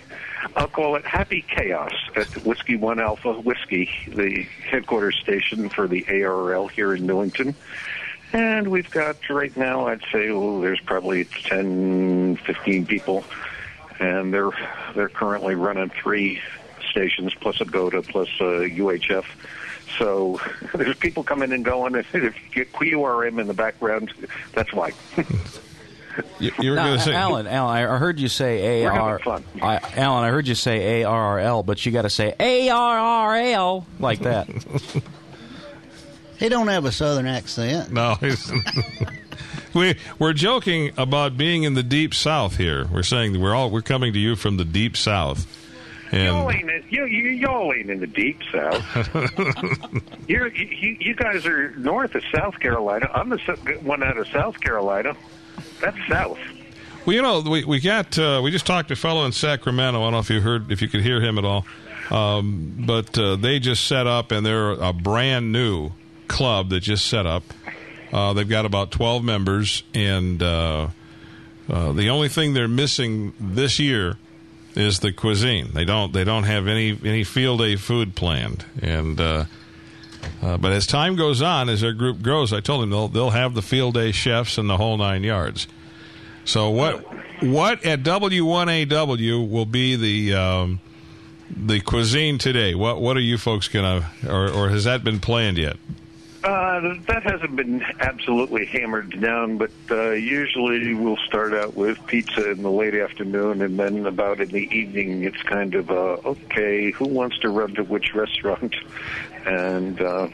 [0.54, 6.04] I'll call it happy chaos at Whiskey One Alpha Whiskey, the headquarters station for the
[6.08, 7.54] ARL here in Newington.
[8.32, 13.24] And we've got right now, I'd say, oh, there's probably 10, 15 people,
[13.98, 14.50] and they're
[14.94, 16.40] they're currently running three
[16.90, 19.24] stations plus a GOTA plus a UHF.
[19.98, 20.40] So
[20.74, 21.94] there's people coming and going.
[22.12, 24.12] If you get QRM in the background,
[24.52, 24.92] that's why.
[26.38, 27.46] You, you were going to say, Alan.
[27.46, 29.20] Alan, I heard you say A R.
[29.60, 32.34] I, Alan, I heard you say A R R L, but you got to say
[32.38, 34.48] A R R L like that.
[36.38, 37.92] he don't have a southern accent.
[37.92, 38.16] No,
[39.74, 42.86] we we're joking about being in the deep south here.
[42.86, 45.46] We're saying we're all we're coming to you from the deep south.
[46.12, 49.08] And y'all ain't in, you, you, y'all ain't in the deep south.
[50.28, 53.10] You're, you, you guys are north of South Carolina.
[53.12, 53.38] I'm the
[53.82, 55.16] one out of South Carolina.
[55.80, 56.38] That's south.
[57.04, 60.00] Well, you know, we we got uh, we just talked to a fellow in Sacramento.
[60.00, 61.64] I don't know if you heard if you could hear him at all,
[62.10, 65.92] um, but uh, they just set up and they're a brand new
[66.26, 67.44] club that just set up.
[68.12, 70.88] Uh, they've got about twelve members, and uh,
[71.68, 74.16] uh, the only thing they're missing this year
[74.74, 75.70] is the cuisine.
[75.74, 79.20] They don't they don't have any any field day food planned, and
[80.42, 83.30] uh, but as time goes on, as their group grows, I told them they'll they'll
[83.30, 85.66] have the field day chefs and the whole nine yards.
[86.44, 87.04] So what
[87.42, 90.80] what at W1AW will be the um,
[91.54, 92.74] the cuisine today?
[92.74, 95.76] What what are you folks gonna or or has that been planned yet?
[96.46, 102.52] Uh, that hasn't been absolutely hammered down, but uh, usually we'll start out with pizza
[102.52, 106.92] in the late afternoon, and then about in the evening, it's kind of uh, okay,
[106.92, 108.76] who wants to run to which restaurant?
[109.44, 110.26] And uh,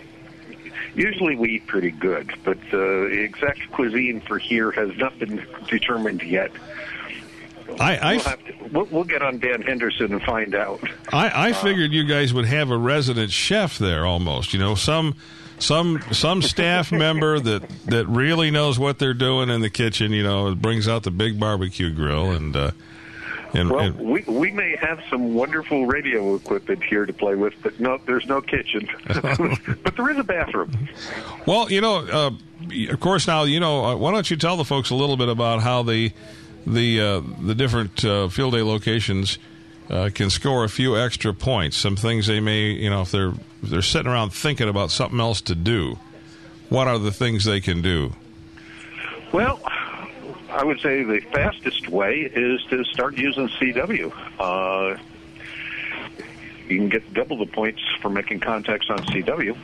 [0.95, 5.47] usually we eat pretty good, but uh, the exact cuisine for here has not been
[5.69, 6.51] determined yet.
[7.79, 8.39] I, I we'll, to,
[8.73, 10.81] we'll, we'll, get on Dan Henderson and find out.
[11.13, 14.55] I, I figured you guys would have a resident chef there, almost.
[14.55, 15.15] You know, some
[15.63, 20.13] some some staff member that that really knows what they're doing in the kitchen.
[20.13, 22.57] You know, brings out the big barbecue grill and.
[22.57, 22.71] Uh,
[23.55, 27.53] and, well, and, we we may have some wonderful radio equipment here to play with,
[27.63, 28.89] but no, there's no kitchen.
[29.07, 30.89] but there is a bathroom.
[31.45, 32.31] Well, you know, uh,
[32.91, 33.85] of course, now you know.
[33.85, 36.13] Uh, why don't you tell the folks a little bit about how the
[36.67, 39.39] the uh, the different uh, field day locations
[39.93, 41.77] uh, can score a few extra points.
[41.77, 45.21] Some things they may, you know, if they're if they're sitting around thinking about something
[45.21, 45.99] else to do,
[46.71, 48.15] what are the things they can do?
[49.33, 49.61] Well,
[50.51, 54.13] I would say the fastest way is to start using CW.
[54.39, 54.99] Uh,
[56.69, 59.57] you can get double the points for making contacts on CW.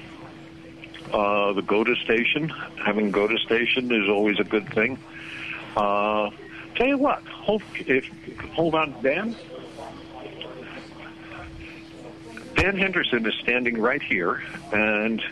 [1.12, 2.50] Uh, the GOTA station,
[2.84, 4.98] having go to station is always a good thing.
[5.74, 6.30] Uh,
[6.74, 8.06] tell you what, hold, if,
[8.52, 9.34] hold on, Dan.
[12.58, 14.42] Dan Henderson is standing right here,
[14.72, 15.22] and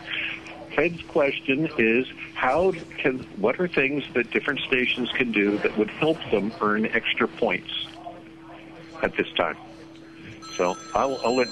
[0.71, 5.89] Ted's question is how can what are things that different stations can do that would
[5.89, 7.87] help them earn extra points
[9.01, 9.57] at this time?
[10.55, 11.49] So I'll, I'll let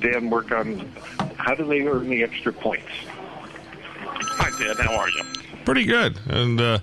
[0.00, 0.90] Dan work on
[1.36, 2.90] how do they earn the extra points.
[4.06, 4.76] Hi, Ted.
[4.84, 5.22] How are you?
[5.64, 6.18] Pretty good.
[6.26, 6.78] And uh,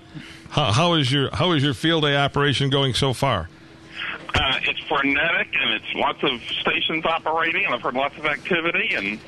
[0.48, 3.50] how, how is your how is your field day operation going so far?
[4.68, 9.18] It's frenetic, and it's lots of stations operating, and I've heard lots of activity, and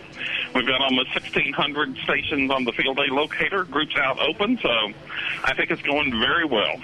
[0.54, 3.64] we've got almost 1,600 stations on the field day locator.
[3.64, 4.92] Groups out open, so
[5.44, 6.74] I think it's going very well.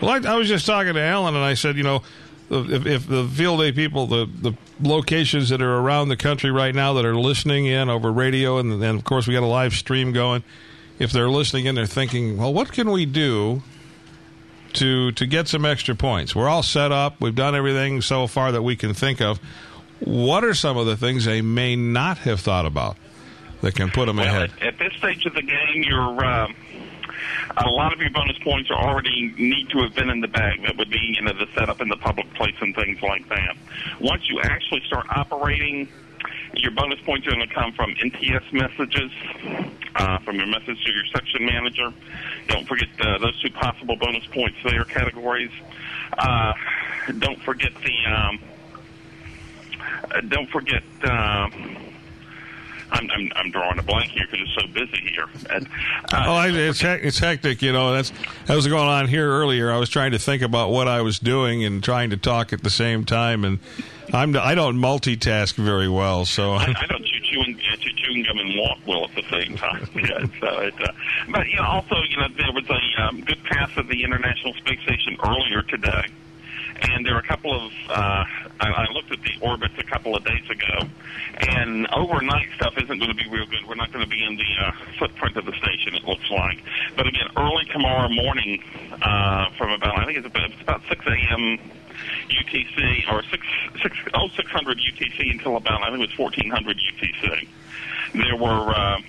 [0.00, 2.02] Well, I, I was just talking to Alan, and I said, you know,
[2.50, 6.74] if, if the field day people, the, the locations that are around the country right
[6.74, 9.74] now that are listening in over radio, and, and of course we got a live
[9.74, 10.42] stream going,
[10.98, 13.62] if they're listening in, they're thinking, well, what can we do
[14.74, 16.34] to to get some extra points?
[16.34, 17.20] We're all set up.
[17.20, 19.38] We've done everything so far that we can think of.
[20.00, 22.96] What are some of the things they may not have thought about
[23.62, 24.52] that can put them Well, ahead?
[24.60, 26.24] at, at this stage of the game, you're.
[26.24, 26.48] Uh,
[27.56, 30.62] a lot of your bonus points are already need to have been in the bag.
[30.62, 33.56] That would be, you know, the setup in the public place and things like that.
[34.00, 35.88] Once you actually start operating,
[36.56, 39.10] your bonus points are going to come from NTS messages,
[39.96, 41.90] uh, from your message to your section manager.
[42.48, 45.50] Don't forget uh, those two possible bonus points there categories.
[46.16, 46.52] Uh,
[47.18, 48.12] don't forget the.
[48.12, 48.38] Um,
[50.14, 50.82] uh, don't forget.
[51.04, 51.46] Uh,
[52.90, 55.26] I'm, I'm I'm drawing a blank here because it's so busy here.
[55.50, 55.66] And,
[56.12, 57.62] uh, Oh, I, it's hec- it's hectic.
[57.62, 58.12] You know, that's
[58.46, 59.70] that was going on here earlier.
[59.72, 62.62] I was trying to think about what I was doing and trying to talk at
[62.62, 63.58] the same time, and
[64.12, 66.24] I'm I don't multitask very well.
[66.24, 69.24] So I, I don't chew chewing, uh, chew chewing gum and walk well at the
[69.30, 69.88] same time.
[69.94, 70.92] yeah, so it, uh,
[71.30, 74.54] but you know, also, you know, there was a um, good pass of the International
[74.54, 76.04] Space Station earlier today,
[76.82, 77.72] and there are a couple of.
[77.88, 78.24] Uh,
[78.60, 80.88] I, I looked at the orbits a couple of days ago,
[81.40, 83.66] and overnight stuff isn't going to be real good.
[83.68, 85.94] We're not going to be in the uh, footprint of the station.
[85.94, 86.62] It looks like,
[86.96, 88.62] but again, early tomorrow morning,
[89.02, 91.58] uh, from about I think it's about, it's about six a.m.
[92.28, 93.44] UTC or six
[93.82, 97.48] six oh six hundred UTC until about I think it was fourteen hundred UTC.
[98.14, 99.00] There were uh,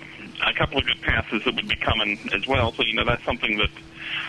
[0.46, 2.72] a couple of good passes that would be coming as well.
[2.72, 3.70] So you know that's something that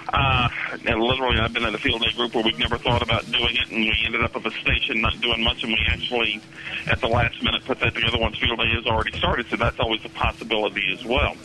[0.10, 0.50] uh,
[0.86, 3.56] and literally I've been in a field day group where we've never thought about doing
[3.56, 6.42] it, and we ended up with a station not doing much, and we actually
[6.88, 9.48] at the last minute put that together once field day has already started.
[9.50, 11.36] So that's always a possibility as well.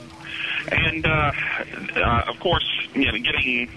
[0.71, 1.33] And uh,
[1.97, 3.69] uh, of course, you know, getting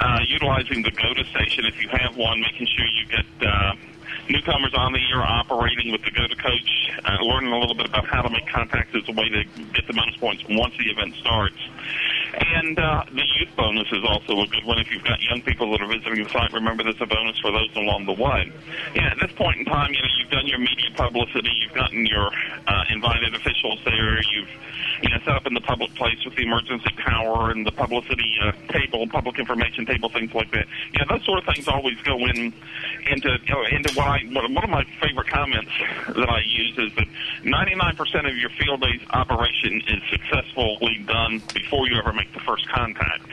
[0.00, 3.74] uh, utilizing the GOTA station if you have one, making sure you get uh,
[4.28, 8.06] newcomers on the air operating with the GOTA coach, uh, learning a little bit about
[8.06, 11.14] how to make contacts as a way to get the bonus points once the event
[11.16, 11.58] starts.
[12.32, 14.78] And uh, the youth bonus is also a good one.
[14.78, 17.50] If you've got young people that are visiting the site, remember there's a bonus for
[17.52, 18.50] those along the way.
[18.94, 22.06] Yeah, at this point in time, you know, you've done your media publicity, you've gotten
[22.06, 22.30] your
[22.66, 24.48] uh, invited officials there, you've
[25.02, 28.38] you know, set up in the public place with the emergency power and the publicity
[28.42, 30.66] uh, table, public information table, things like that.
[30.94, 32.52] Yeah, those sort of things always go in
[33.10, 35.70] into you know, into what I one of my favorite comments
[36.06, 37.06] that I use is that
[37.42, 42.68] 99% of your field days operation is successfully done before you ever make the first
[42.68, 43.26] contact.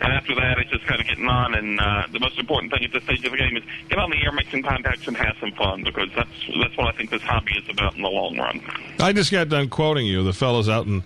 [0.00, 1.54] And after that, it's just kind of getting on.
[1.54, 4.10] And uh, the most important thing at this stage of the game is get on
[4.10, 6.30] the air, make some contacts, and have some fun because that's
[6.60, 8.60] that's what I think this hobby is about in the long run.
[8.98, 10.24] I just got done quoting you.
[10.24, 11.04] The fellows out in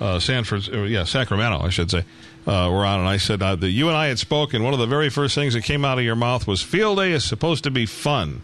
[0.00, 2.04] uh, San Francisco, yeah, Sacramento, I should say,
[2.46, 4.62] uh, were on, and I said uh, that you and I had spoken.
[4.62, 7.12] One of the very first things that came out of your mouth was field day
[7.12, 8.42] is supposed to be fun.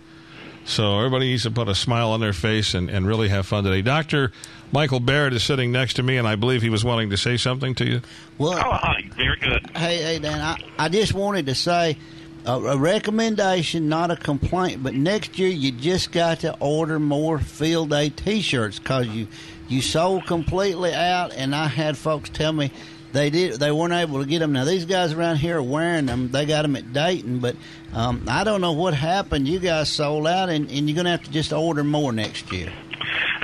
[0.71, 3.65] So everybody needs to put a smile on their face and, and really have fun
[3.65, 3.83] today.
[3.83, 4.31] Doctor
[4.71, 7.37] Michael Barrett is sitting next to me, and I believe he was wanting to say
[7.37, 8.01] something to you.
[8.39, 9.69] Well, Oh, hi, very good.
[9.77, 11.99] Hey, hey, Dan, I, I just wanted to say
[12.47, 17.41] a, a recommendation, not a complaint, but next year you just got to order more
[17.41, 19.27] field day T-shirts because you
[19.69, 22.71] you sold completely out, and I had folks tell me
[23.13, 24.53] they did they weren't able to get them.
[24.53, 26.31] Now these guys around here are wearing them.
[26.31, 27.57] They got them at Dayton, but
[27.93, 29.49] um, I don't know what happened.
[29.49, 32.73] You guys sold out, and, and you're gonna have to just order more next year.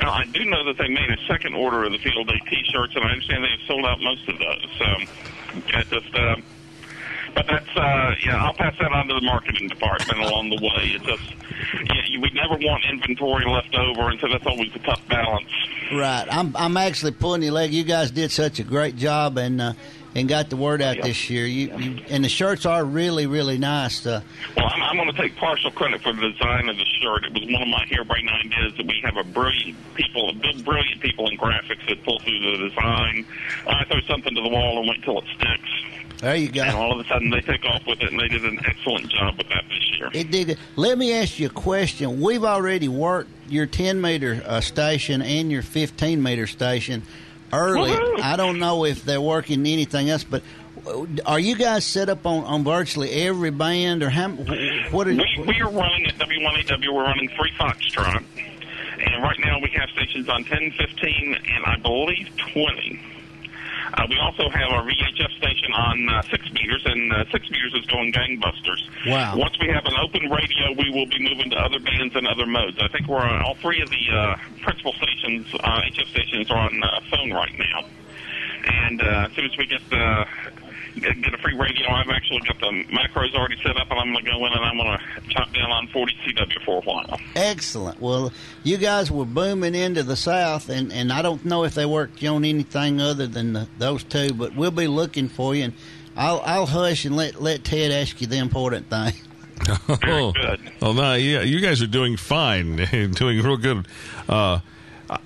[0.03, 2.95] Now, I do know that they made a second order of the field day T-shirts,
[2.95, 4.67] and I understand they've sold out most of those.
[4.79, 4.87] So,
[5.67, 6.37] just, uh,
[7.37, 10.93] but that's, uh, yeah, I'll pass that on to the marketing department along the way.
[10.97, 11.22] It's just,
[11.84, 15.51] yeah, you- we never want inventory left over, and so that's always a tough balance.
[15.93, 16.26] Right.
[16.30, 17.72] I'm I'm actually pulling your leg.
[17.72, 19.72] You guys did such a great job and uh,
[20.16, 21.03] and got the word out Yeah.
[21.03, 21.47] this year.
[21.47, 24.05] You, you and the shirts are really really nice.
[24.05, 24.22] Uh,
[24.57, 27.26] Well, I'm, I'm going to take partial credit for the design of the shirt.
[27.26, 31.01] It was one of my harebrained ideas that we have a brilliant people, good, brilliant
[31.03, 33.24] people in graphics that pull through the design.
[33.68, 35.70] I throw something to the wall and wait till it sticks.
[36.19, 36.77] There you And go.
[36.79, 39.37] all of a sudden they take off with it, and they did an excellent job
[39.39, 40.11] with that this year.
[40.12, 40.59] It did.
[40.77, 42.21] Let me ask you a question.
[42.21, 47.03] We've already worked your 10 meter uh, station and your 15 meter station
[47.53, 47.91] early.
[47.91, 48.21] Woohoo!
[48.21, 50.43] I don't know if they're working anything else, but
[51.25, 54.29] are you guys set up on, on virtually every band, or how?
[54.31, 58.25] What are We, we are running at W1AW, we're running three Foxtrot.
[58.99, 63.01] And right now we have stations on 10, 15, and I believe 20.
[63.95, 67.74] Uh, we also have our VHF station on uh, 6 meters, and uh, 6 meters
[67.74, 68.82] is going gangbusters.
[69.07, 69.37] Wow.
[69.37, 72.47] Once we have an open radio, we will be moving to other bands and other
[72.47, 72.78] modes.
[72.80, 76.59] I think we're on all three of the uh, principal stations, uh, HF stations, are
[76.59, 77.84] on uh, phone right now.
[78.66, 80.26] And uh, as soon as we get the
[81.01, 84.12] get get a free radio, I've actually got the macros already set up, and I'm
[84.12, 86.80] going to go in and I'm going to chop down on 40 CW for a
[86.82, 87.20] while.
[87.34, 88.01] Excellent.
[88.01, 88.32] Well,
[88.62, 92.22] you guys were booming into the South, and, and I don't know if they worked
[92.24, 95.64] on anything other than the, those two, but we'll be looking for you.
[95.64, 95.74] And
[96.16, 99.12] I'll I'll hush and let let Ted ask you the important thing.
[100.07, 100.72] oh, good.
[100.80, 103.86] well, no, yeah, you guys are doing fine, and doing real good.
[104.28, 104.61] Uh,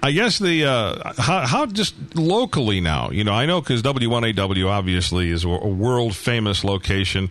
[0.02, 3.10] I guess the uh, how, how just locally now.
[3.10, 7.30] You know, I know because W1AW obviously is a world famous location,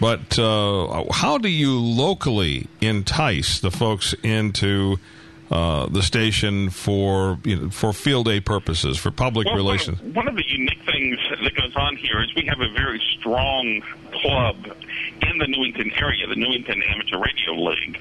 [0.00, 4.98] but uh, how do you locally entice the folks into
[5.50, 10.00] uh, the station for you know, for field day purposes, for public Well, relations?
[10.00, 12.68] One of, one of the unique things that goes on here is we have a
[12.70, 13.82] very strong
[14.12, 14.56] club
[15.22, 18.00] in the Newington area, the Newington Amateur Radio League.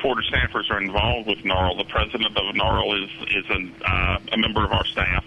[0.00, 1.76] And quarter staffers are involved with NARL.
[1.76, 5.24] The president of NARL is is an, uh, a member of our staff.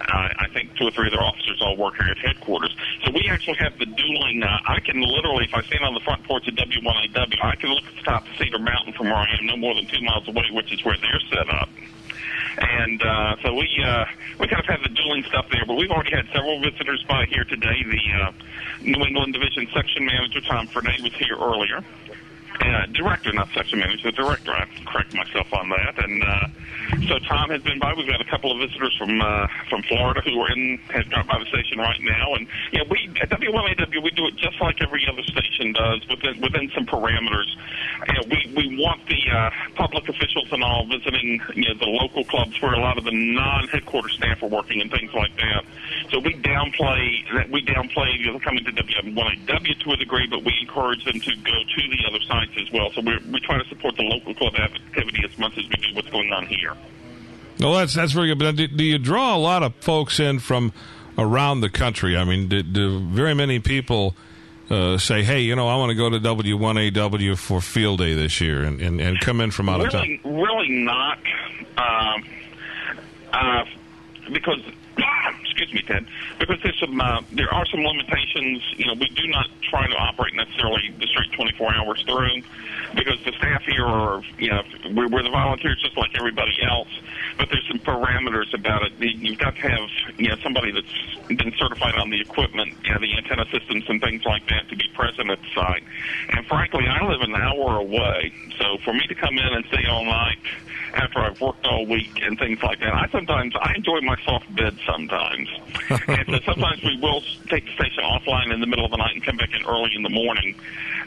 [0.00, 2.74] Uh, I think two or three of their officers all work here at headquarters.
[3.04, 4.42] So we actually have the dueling.
[4.42, 7.70] Uh, I can literally, if I stand on the front porch of W1AW, I can
[7.70, 10.00] look at the top of Cedar Mountain from where I am, no more than two
[10.02, 11.68] miles away, which is where they're set up.
[12.58, 14.04] And uh, so we uh,
[14.38, 17.26] we kind of have the dueling stuff there, but we've already had several visitors by
[17.26, 17.84] here today.
[17.84, 18.32] The uh,
[18.80, 21.84] New England Division Section Manager Tom Frenaye was here earlier.
[22.60, 24.50] Uh, director, not section manager, director.
[24.50, 26.02] I correct myself on that.
[26.02, 26.48] And uh,
[27.06, 27.94] so Tom has been by.
[27.94, 31.28] We've got a couple of visitors from uh, from Florida who are in have dropped
[31.28, 32.34] by the station right now.
[32.34, 36.40] And yeah, we at W1AW we do it just like every other station does within
[36.40, 37.46] within some parameters.
[38.08, 42.24] You we we want the uh, public officials and all visiting you know the local
[42.24, 45.64] clubs where a lot of the non-headquarters staff are working and things like that.
[46.10, 50.44] So we downplay that we downplay you know, coming to W1AW to a degree, but
[50.44, 52.90] we encourage them to go to the other sites as well.
[52.92, 55.94] So we're we try to support the local club activity as much as we do
[55.94, 56.74] what's going on here.
[57.60, 58.38] Well, that's that's very good.
[58.38, 60.72] But do, do you draw a lot of folks in from
[61.16, 62.16] around the country?
[62.16, 64.14] I mean, do, do very many people
[64.70, 68.40] uh, say, "Hey, you know, I want to go to W1AW for field day this
[68.40, 70.02] year," and, and, and come in from out of town?
[70.24, 71.18] Really, really not.
[71.76, 72.24] Um,
[73.32, 73.64] uh,
[74.32, 74.60] because
[75.40, 76.06] excuse me, Ted.
[76.38, 78.62] Because there's some uh, there are some limitations.
[78.76, 82.42] You know, we do not try to operate necessarily the street 24 hours through,
[82.94, 84.62] because the staff here are you know
[84.94, 86.88] we're, we're the volunteers just like everybody else.
[87.36, 88.92] But there's some parameters about it.
[88.98, 93.00] You've got to have you know somebody that's been certified on the equipment, you know,
[93.00, 95.82] the antenna systems and things like that to be present at the site.
[96.30, 99.86] And frankly, I live an hour away, so for me to come in and stay
[99.88, 100.38] all night
[100.94, 102.94] after I've worked all week and things like that.
[102.94, 105.48] I sometimes I enjoy my soft bed sometimes,
[106.08, 109.14] and so sometimes we will take the station offline in the middle of the night
[109.14, 110.54] and come back in early in the morning.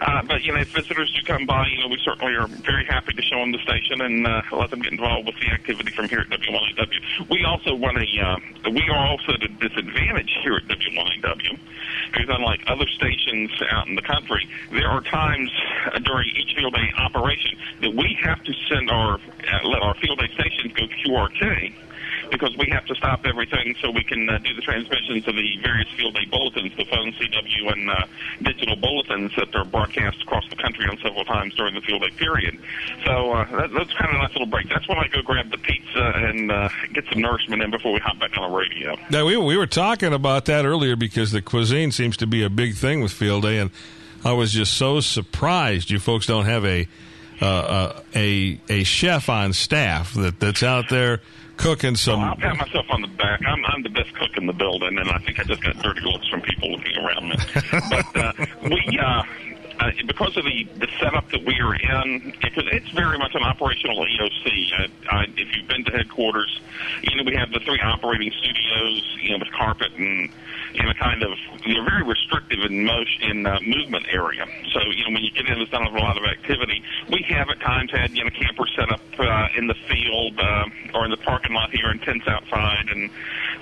[0.01, 2.85] Uh, but you know, if visitors do come by, you know, we certainly are very
[2.85, 5.91] happy to show them the station and uh, let them get involved with the activity
[5.91, 7.29] from here at W1AW.
[7.29, 11.59] We also run a uh, we are also at a disadvantage here at W1AW
[12.11, 15.51] because unlike other stations out in the country, there are times
[15.93, 19.95] uh, during each field day operation that we have to send our uh, let our
[19.95, 21.73] field day stations go QRK
[22.31, 25.57] because we have to stop everything so we can uh, do the transmissions of the
[25.61, 28.05] various field day bulletins, the phone, CW, and uh,
[28.41, 32.09] digital bulletins that are broadcast across the country on several times during the field day
[32.11, 32.57] period.
[33.05, 34.69] So uh, that, that's kind of a nice little break.
[34.69, 37.99] That's when I go grab the pizza and uh, get some nourishment in before we
[37.99, 38.95] hop back on the radio.
[39.09, 42.49] Now we we were talking about that earlier because the cuisine seems to be a
[42.49, 43.71] big thing with field day, and
[44.23, 46.87] I was just so surprised you folks don't have a
[47.41, 51.21] uh, uh, a a chef on staff that that's out there
[51.61, 52.21] cooking some.
[52.21, 53.41] Well, I'll pat myself on the back.
[53.45, 56.01] I'm, I'm the best cook in the building, and I think I just got dirty
[56.01, 57.35] looks from people looking around me.
[57.89, 58.33] but uh,
[58.63, 58.99] we.
[58.99, 59.23] Uh,
[59.79, 64.05] uh, because of the, the setup that we are in, it's very much an operational
[64.05, 64.79] EOC.
[64.79, 66.61] Uh, uh, if you've been to headquarters,
[67.01, 70.29] you know we have the three operating studios, you know, with carpet and
[70.73, 71.31] you know, kind of
[71.65, 74.45] you know very restrictive in motion in uh, movement area.
[74.73, 76.83] So you know when you get in, there's not a lot of activity.
[77.09, 80.97] We have at times had you know campers set up uh, in the field uh,
[80.97, 83.11] or in the parking lot here and tents outside and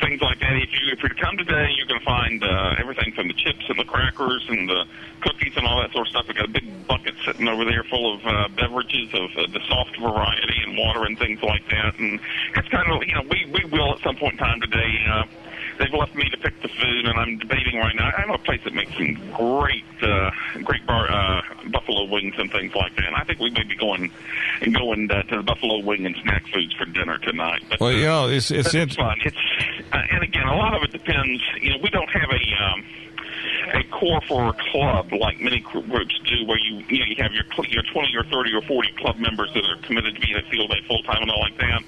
[0.01, 0.53] things like that.
[0.55, 3.65] If you if you come today, you're going to find uh, everything from the chips
[3.69, 4.85] and the crackers and the
[5.21, 6.25] cookies and all that sort of stuff.
[6.27, 9.61] We got a big bucket sitting over there full of uh, beverages of uh, the
[9.67, 11.97] soft variety and water and things like that.
[11.99, 12.19] And
[12.55, 14.93] it's kind of you know we we will at some point in time today.
[15.09, 15.23] Uh,
[15.79, 18.11] they've left me to pick the food, and I'm debating right now.
[18.15, 20.29] I know a place that makes some great, uh,
[20.63, 23.05] great bar, uh, buffalo wings and things like that.
[23.05, 24.11] And I think we may be going
[24.61, 27.63] and going uh, to the buffalo wing and snack foods for dinner tonight.
[27.69, 29.17] But, Well, you know, it's it's it's fun.
[29.23, 29.37] It's
[29.91, 31.41] uh, and again, a lot of it depends.
[31.61, 32.63] You know, we don't have a.
[32.63, 32.85] Um,
[33.73, 37.31] a core for a club like many groups do, where you you know you have
[37.31, 40.45] your your 20 or 30 or 40 club members that are committed to being at
[40.47, 41.83] field day full time and all like that.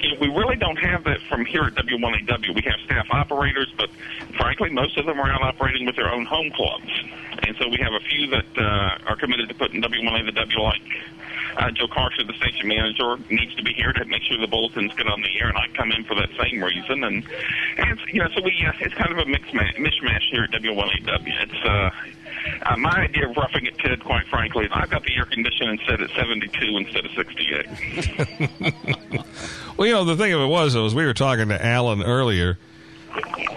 [0.00, 2.54] You know, we really don't have that from here at W1AW.
[2.54, 3.90] We have staff operators, but
[4.36, 6.90] frankly, most of them are out operating with their own home clubs,
[7.46, 10.82] and so we have a few that uh, are committed to putting W1AW like
[11.56, 14.92] uh, Joe Carcia, the station manager, needs to be here to make sure the bulletins
[14.94, 17.04] get on the air, and I come in for that same reason.
[17.04, 17.24] And,
[17.78, 21.26] and you know, so we uh, it's kind of a mishmash here at W1AW.
[21.26, 21.90] It's uh,
[22.66, 24.02] uh, my idea of roughing it, Ted.
[24.04, 28.72] Quite frankly, I've got the air conditioning set at 72 instead of 68.
[29.76, 32.58] Well, you know, the thing of it was, was we were talking to Alan earlier,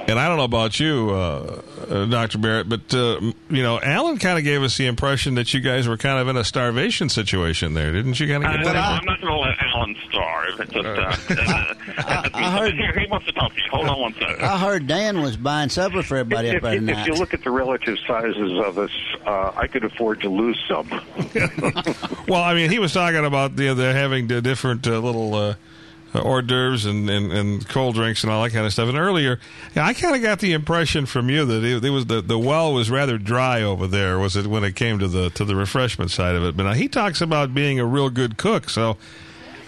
[0.08, 2.38] and I don't know about you, uh, uh, Dr.
[2.38, 5.88] Barrett, but, uh, you know, Alan kind of gave us the impression that you guys
[5.88, 7.92] were kind of in a starvation situation there.
[7.92, 8.76] Didn't you kind of Uh, get that?
[8.76, 10.60] I'm not going to let Alan starve.
[10.60, 11.74] It's just, uh,
[12.34, 13.70] I heard- Here, he wants to talk to you.
[13.72, 14.42] Hold on one second.
[14.44, 17.02] I heard Dan was buying supper for everybody If, up there if, tonight.
[17.02, 18.92] if you look at the relative sizes of us,
[19.26, 20.88] uh, I could afford to lose some.
[22.28, 25.56] Well, I mean, he was talking about the they're having the different uh, little uh,
[26.20, 28.90] hors d'oeuvres and, and, and cold drinks and all that kind of stuff.
[28.90, 29.40] And earlier,
[29.76, 32.74] I kind of got the impression from you that it, it was the, the well
[32.74, 34.18] was rather dry over there.
[34.20, 36.56] Was it when it came to the to the refreshment side of it?
[36.58, 38.98] But now he talks about being a real good cook, so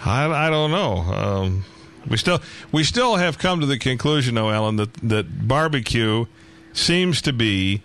[0.04, 0.96] I, I don't know.
[0.98, 1.64] Um,
[2.08, 2.40] we still
[2.72, 6.26] we still have come to the conclusion, though, Alan, that that barbecue
[6.72, 7.82] seems to be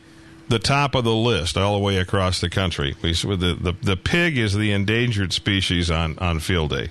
[0.49, 2.95] the top of the list all the way across the country.
[3.01, 6.89] We, the, the the pig is the endangered species on on field day.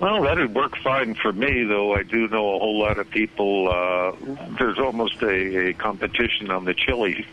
[0.00, 3.68] Well, that'd work fine for me, though I do know a whole lot of people.
[3.68, 4.12] Uh,
[4.58, 7.26] there's almost a, a competition on the chili.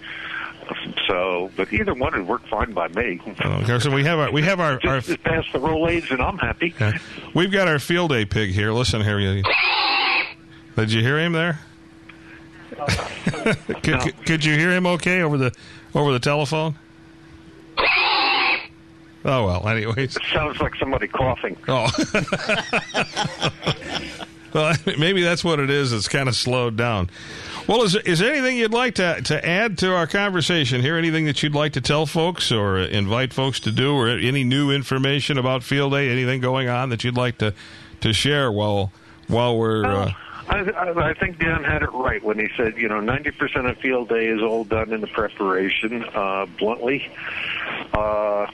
[1.08, 3.22] So, but either one would work fine by me.
[3.40, 6.22] Okay, so we have our we have our, our Just, just pass the Rolaids and
[6.22, 6.74] I'm happy.
[6.76, 6.98] Okay.
[7.34, 8.74] We've got our field day pig here.
[8.74, 9.18] Listen here.
[9.18, 9.44] you-
[10.76, 11.60] Did you hear him there?
[13.82, 15.54] could, could- could you hear him okay over the
[15.96, 16.76] over the telephone?
[19.28, 19.68] Oh well.
[19.68, 20.16] Anyways.
[20.16, 21.58] It sounds like somebody coughing.
[21.68, 21.92] Oh.
[24.54, 25.92] well, maybe that's what it is.
[25.92, 27.10] It's kind of slowed down.
[27.68, 30.96] Well, is is there anything you'd like to to add to our conversation here?
[30.96, 34.72] Anything that you'd like to tell folks or invite folks to do, or any new
[34.72, 36.10] information about Field Day?
[36.10, 37.54] Anything going on that you'd like to
[38.00, 38.94] to share while
[39.28, 40.14] while we're uh,
[40.48, 43.78] I, I, I think Dan had it right when he said, you know, 90% of
[43.80, 46.06] field day is all done in the preparation.
[46.06, 47.12] Uh, bluntly,
[47.94, 48.48] uh,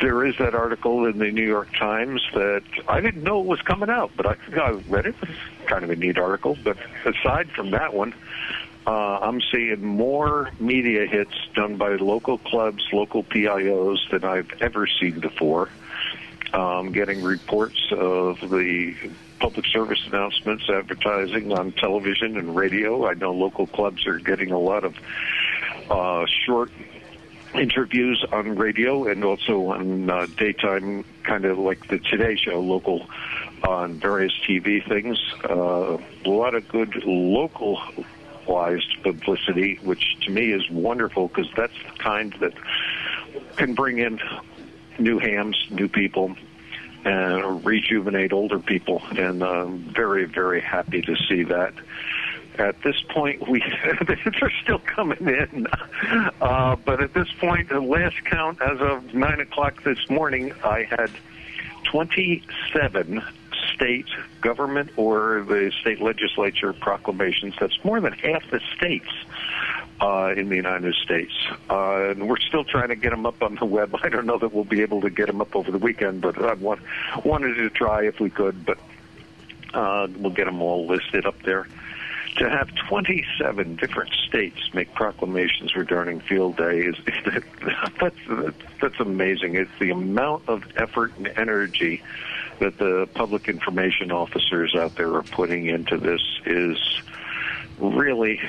[0.00, 3.60] there is that article in the New York Times that I didn't know it was
[3.62, 5.14] coming out, but I, think I read it.
[5.66, 6.56] Kind of a neat article.
[6.62, 8.14] But aside from that one,
[8.86, 14.86] uh, I'm seeing more media hits done by local clubs, local PIOs than I've ever
[14.86, 15.70] seen before.
[16.52, 18.94] Um, getting reports of the
[19.40, 23.08] public service announcements, advertising on television and radio.
[23.08, 24.96] I know local clubs are getting a lot of
[25.90, 26.70] uh, short
[27.54, 33.06] interviews on radio and also on uh, daytime, kind of like the Today Show, local
[33.66, 35.18] on various TV things.
[35.48, 41.98] Uh, a lot of good localized publicity, which to me is wonderful because that's the
[41.98, 42.52] kind that
[43.56, 44.20] can bring in
[44.98, 46.36] new hams, new people,
[47.04, 49.02] and rejuvenate older people.
[49.16, 51.74] And I'm very, very happy to see that.
[52.58, 53.60] At this point, we
[54.06, 55.66] they're still coming in,
[56.40, 60.84] uh, but at this point, the last count as of nine o'clock this morning, I
[60.84, 61.10] had
[61.84, 63.22] 27
[63.74, 64.06] state
[64.40, 67.54] government or the state legislature proclamations.
[67.58, 69.10] That's more than half the states
[70.00, 71.32] uh, in the United States.
[71.68, 73.94] Uh, and we're still trying to get them up on the web.
[74.02, 76.40] I don't know that we'll be able to get them up over the weekend, but
[76.42, 76.80] I want,
[77.24, 78.78] wanted to try if we could, but
[79.72, 81.66] uh, we'll get them all listed up there.
[82.38, 86.96] To have 27 different states make proclamations regarding Field Day is
[88.00, 88.16] that's
[88.80, 89.54] that's amazing.
[89.54, 92.02] It's the amount of effort and energy
[92.58, 96.78] that the public information officers out there are putting into this is
[97.78, 98.40] really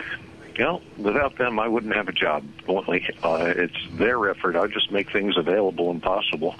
[0.57, 2.43] you know, without them, I wouldn't have a job.
[2.65, 4.55] Bluntly, uh, it's their effort.
[4.55, 6.55] I just make things available and possible,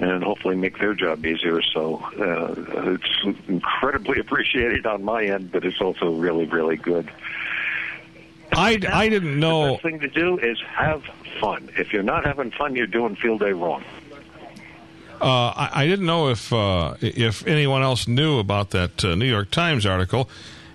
[0.00, 1.60] and hopefully make their job easier.
[1.62, 2.54] So uh,
[2.92, 7.10] it's incredibly appreciated on my end, but it's also really, really good.
[8.52, 9.66] I, I didn't know.
[9.66, 11.04] The best thing to do is have
[11.38, 11.68] fun.
[11.76, 13.84] If you're not having fun, you're doing field day wrong.
[15.20, 19.26] Uh, I, I didn't know if uh, if anyone else knew about that uh, New
[19.26, 20.30] York Times article,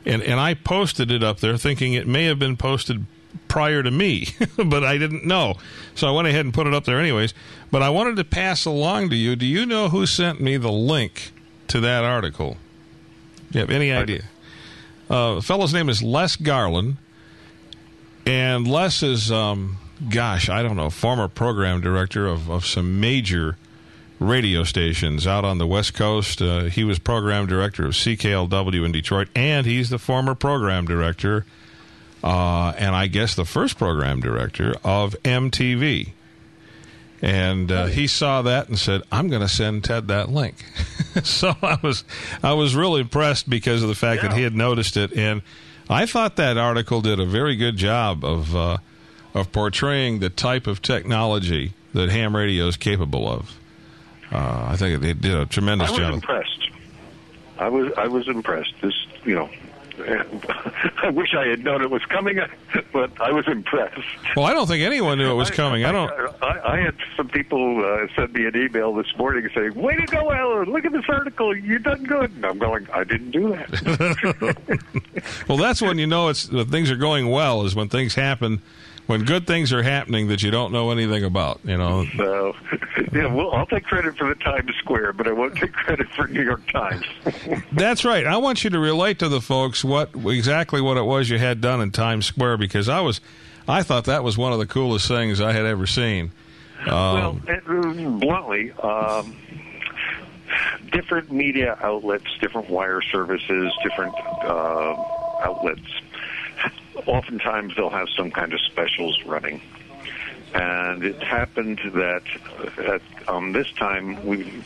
[0.05, 3.07] and and I posted it up there, thinking it may have been posted
[3.55, 4.27] prior to me,
[4.57, 5.55] but I didn't know,
[5.95, 7.33] so I went ahead and put it up there anyways.
[7.71, 9.37] But I wanted to pass along to you.
[9.37, 11.31] Do you know who sent me the link
[11.69, 12.57] to that article?
[13.51, 14.23] Do you have any idea?
[15.09, 16.97] Uh, fellow's name is Les Garland,
[18.25, 19.77] and Les is, um,
[20.09, 23.55] gosh, I don't know, former program director of, of some major
[24.19, 26.41] radio stations out on the West Coast.
[26.41, 31.45] Uh, he was program director of CKLW in Detroit, and he's the former program director,
[32.25, 36.09] uh, and I guess the first program director of MTV.
[37.21, 40.65] And uh, he saw that and said, "I'm going to send Ted that link."
[41.23, 42.03] so I was,
[42.43, 45.41] I was really impressed because of the fact that he had noticed it, and
[45.89, 48.77] I thought that article did a very good job of uh,
[49.33, 53.57] of portraying the type of technology that ham radio is capable of.
[54.31, 56.13] Uh, I think it did a tremendous I was job.
[56.15, 56.69] impressed.
[57.59, 58.73] I was I was impressed.
[58.81, 59.49] This, you know,
[61.03, 62.39] I wish I had known it was coming,
[62.93, 63.99] but I was impressed.
[64.35, 65.85] Well, I don't think anyone knew it was coming.
[65.85, 66.11] I don't.
[66.41, 70.05] I, I had some people uh, send me an email this morning saying, "Way to
[70.05, 70.71] go, Alan!
[70.71, 71.55] Look at this article.
[71.55, 74.55] You done good." And I'm going, "I didn't do that."
[75.47, 77.63] Well, that's when you know it's when things are going well.
[77.63, 78.61] Is when things happen,
[79.07, 81.59] when good things are happening that you don't know anything about.
[81.63, 82.05] You know.
[82.17, 82.55] so,
[83.13, 86.27] yeah, well, I'll take credit for the Times Square, but I won't take credit for
[86.27, 87.05] New York Times.
[87.71, 88.25] That's right.
[88.25, 91.61] I want you to relate to the folks what exactly what it was you had
[91.61, 93.21] done in Times Square because I was,
[93.67, 96.31] I thought that was one of the coolest things I had ever seen.
[96.87, 97.65] Um, well, it,
[98.19, 99.35] bluntly, um,
[100.91, 104.95] different media outlets, different wire services, different uh,
[105.43, 105.81] outlets.
[107.05, 109.61] Oftentimes, they'll have some kind of specials running.
[110.53, 112.23] And it happened that
[112.77, 114.63] at, um, this time we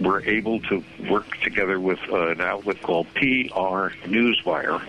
[0.00, 4.82] were able to work together with uh, an outlet called PR Newswire.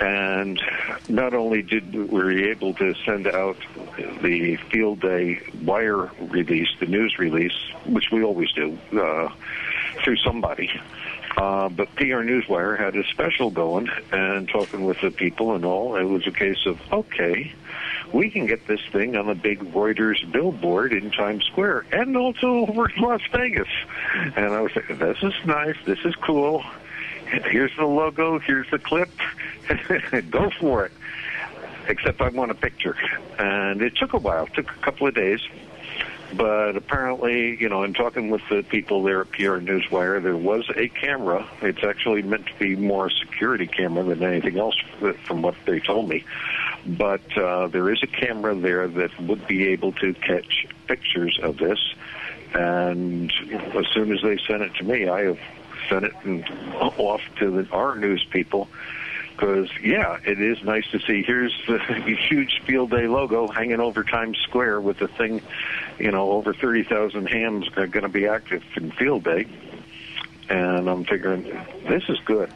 [0.00, 0.60] And
[1.08, 3.56] not only did we were able to send out
[4.22, 7.56] the field day wire release, the news release,
[7.86, 9.32] which we always do uh,
[10.02, 10.68] through somebody,
[11.36, 15.96] uh, but PR Newswire had a special going and talking with the people and all.
[15.96, 17.52] It was a case of okay,
[18.12, 22.66] we can get this thing on the big Reuters billboard in Times Square and also
[22.66, 23.68] over in Las Vegas.
[24.36, 26.62] And I was thinking, this is nice, this is cool.
[27.26, 29.08] Here's the logo, here's the clip.
[30.30, 30.92] Go for it.
[31.88, 32.96] Except I want a picture.
[33.38, 35.40] And it took a while, it took a couple of days.
[36.34, 40.68] But apparently, you know, in talking with the people there at PR Newswire, there was
[40.74, 41.46] a camera.
[41.60, 44.76] It's actually meant to be more a security camera than anything else,
[45.24, 46.24] from what they told me.
[46.86, 51.58] But uh, there is a camera there that would be able to catch pictures of
[51.58, 51.78] this.
[52.54, 53.32] And
[53.74, 55.38] as soon as they sent it to me, I have
[55.88, 56.14] sent it
[56.80, 58.68] off to the, our news people
[59.42, 61.24] because yeah, it is nice to see.
[61.24, 61.78] Here's the
[62.28, 65.42] huge field day logo hanging over Times Square with the thing,
[65.98, 69.48] you know, over thirty thousand hams are going to be active in field day,
[70.48, 71.42] and I'm figuring
[71.88, 72.52] this is good.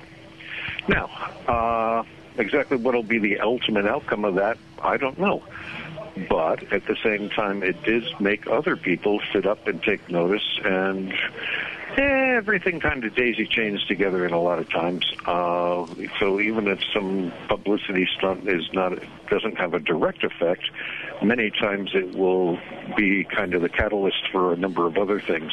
[0.87, 1.07] Now,
[1.49, 2.05] uh,
[2.39, 5.43] exactly what will be the ultimate outcome of that, I don't know.
[6.30, 10.61] But at the same time, it does make other people sit up and take notice
[10.64, 11.12] and
[11.97, 15.05] everything kind of daisy chains together in a lot of times.
[15.24, 15.87] Uh,
[16.18, 18.99] so even if some publicity stunt is not
[19.30, 20.70] doesn't have a direct effect,
[21.22, 22.59] many times it will
[22.97, 25.53] be kind of the catalyst for a number of other things,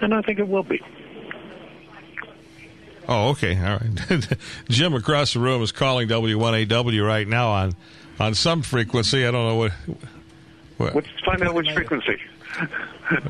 [0.00, 0.80] and I think it will be.
[3.08, 4.28] Oh, okay, all right.
[4.68, 7.74] Jim across the room is calling W1AW right now on
[8.18, 9.26] on some frequency.
[9.26, 9.72] I don't know what.
[10.76, 12.18] what Let's find out which frequency.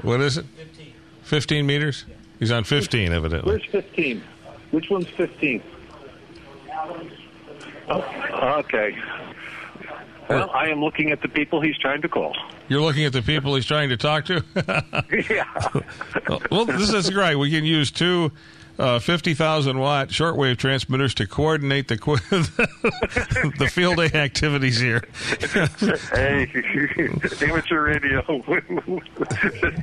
[0.03, 0.45] what is it?
[0.57, 0.93] 15.
[1.23, 2.05] 15 meters?
[2.45, 3.53] He's on 15, evidently.
[3.53, 4.23] Where's 15?
[4.71, 5.63] Which one's 15?
[7.89, 8.95] Oh, okay.
[10.29, 12.37] Well, I am looking at the people he's trying to call.
[12.69, 14.45] You're looking at the people he's trying to talk to?
[15.31, 15.47] yeah.
[16.51, 17.37] well, this is great.
[17.37, 18.31] We can use two
[18.79, 22.17] uh, 50,000 watt shortwave transmitters to coordinate the qu-
[23.59, 25.03] the field day activities here.
[26.13, 26.51] hey,
[27.43, 28.23] amateur radio.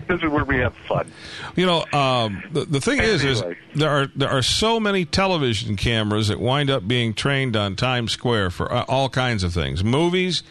[0.08, 1.10] this is where we have fun.
[1.56, 3.44] You know, um, the, the thing is, is
[3.76, 8.12] there are there are so many television cameras that wind up being trained on Times
[8.12, 10.44] Square for uh, all kinds of things, movies,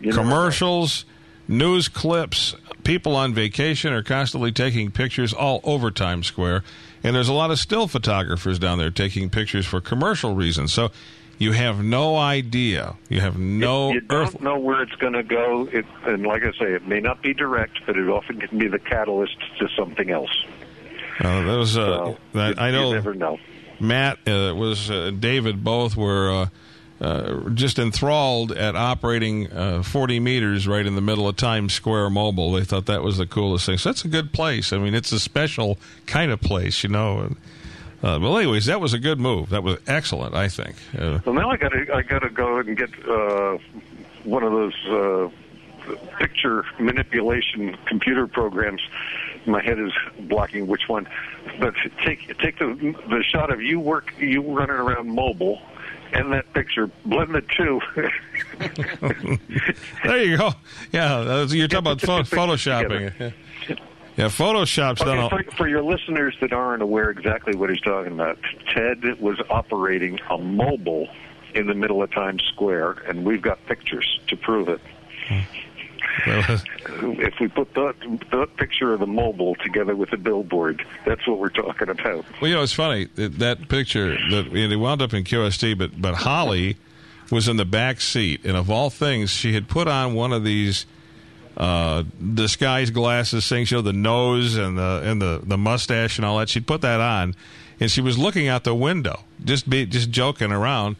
[0.00, 1.04] You know, commercials,
[1.48, 2.54] news clips,
[2.84, 6.62] people on vacation are constantly taking pictures all over Times Square,
[7.02, 10.72] and there's a lot of still photographers down there taking pictures for commercial reasons.
[10.72, 10.90] So
[11.38, 12.96] you have no idea.
[13.08, 15.68] You have no you, you don't know where it's going to go.
[15.72, 18.68] It, and like I say, it may not be direct, but it often can be
[18.68, 20.30] the catalyst to something else.
[21.18, 23.38] Uh, that was, uh, So you, I know know.
[23.80, 26.48] Matt uh, was uh, David both were
[27.02, 32.10] uh, just enthralled at operating uh, 40 meters right in the middle of Times Square
[32.10, 32.52] Mobile.
[32.52, 33.76] They thought that was the coolest thing.
[33.76, 34.72] So that's a good place.
[34.72, 37.34] I mean, it's a special kind of place, you know.
[38.04, 39.50] Uh, well, anyways, that was a good move.
[39.50, 40.76] That was excellent, I think.
[40.96, 43.58] Uh, Well, now I got to I got to go and get uh,
[44.22, 45.28] one of those uh,
[46.18, 48.80] picture manipulation computer programs.
[49.46, 51.08] My head is blocking which one,
[51.58, 51.74] but
[52.04, 55.60] take take the the shot of you work you running around mobile.
[56.12, 57.80] And that picture, blend the two.
[60.04, 60.52] there you go.
[60.92, 63.12] Yeah, you're talking about pho- photoshopping.
[63.18, 63.76] Yeah,
[64.16, 65.18] yeah Photoshop's done.
[65.18, 68.38] Okay, All, for, for your listeners that aren't aware exactly what he's talking about,
[68.74, 71.08] Ted was operating a mobile
[71.54, 74.80] in the middle of Times Square, and we've got pictures to prove it.
[75.28, 75.40] Hmm.
[77.04, 77.94] If we put that,
[78.30, 82.24] that picture of the mobile together with the billboard, that's what we're talking about.
[82.40, 86.00] Well, you know, it's funny that, that picture that it wound up in QST, but
[86.00, 86.76] but Holly
[87.30, 90.44] was in the back seat, and of all things, she had put on one of
[90.44, 90.86] these
[91.56, 92.04] uh,
[92.34, 96.38] disguise glasses things, you know, the nose and the and the the mustache and all
[96.38, 96.48] that.
[96.48, 97.34] She'd put that on,
[97.80, 100.96] and she was looking out the window, just be just joking around.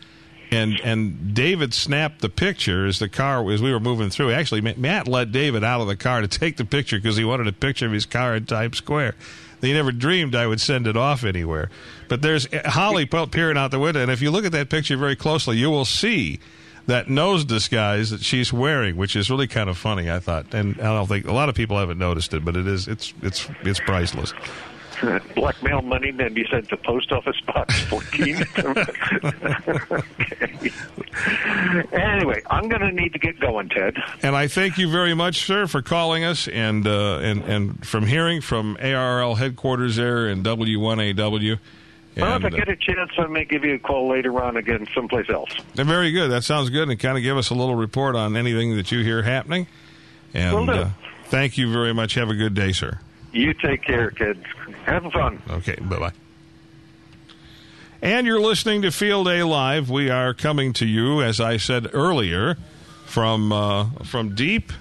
[0.53, 4.33] And and David snapped the picture as the car as we were moving through.
[4.33, 7.49] Actually, Matt let David out of the car to take the picture because he wanted
[7.49, 9.15] a picture of his car in Times Square.
[9.61, 11.71] They never dreamed I would send it off anywhere.
[12.09, 14.97] But there's eh, Holly peering out the window, and if you look at that picture
[14.97, 16.41] very closely, you will see
[16.87, 20.11] that nose disguise that she's wearing, which is really kind of funny.
[20.11, 22.67] I thought, and I don't think a lot of people haven't noticed it, but it
[22.67, 24.35] is it's it's it's priceless.
[25.35, 28.45] Blackmail money then be sent to post office box 14.
[28.59, 28.93] okay.
[31.93, 33.97] Anyway, I'm going to need to get going, Ted.
[34.23, 38.07] And I thank you very much, sir, for calling us and uh, and and from
[38.07, 41.59] hearing from ARRL headquarters there in W1AW.
[42.17, 44.87] well, if I get a chance, I may give you a call later on again
[44.95, 45.55] someplace else.
[45.75, 46.31] Very good.
[46.31, 46.89] That sounds good.
[46.89, 49.67] And kind of give us a little report on anything that you hear happening.
[50.35, 50.89] And uh,
[51.27, 52.15] thank you very much.
[52.15, 52.99] Have a good day, sir.
[53.33, 54.45] You take care, kids.
[54.85, 55.43] Have fun.
[55.49, 56.13] Okay, bye bye.
[58.03, 59.89] And you're listening to Field Day Live.
[59.89, 62.57] We are coming to you, as I said earlier,
[63.07, 64.73] from uh, from deep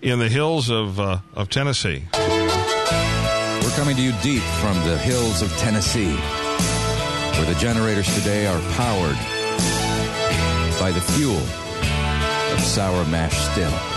[0.00, 2.04] in the hills of uh, of Tennessee.
[2.12, 8.60] We're coming to you deep from the hills of Tennessee, where the generators today are
[8.74, 9.16] powered
[10.78, 11.38] by the fuel
[12.52, 13.91] of Sour Mash Still.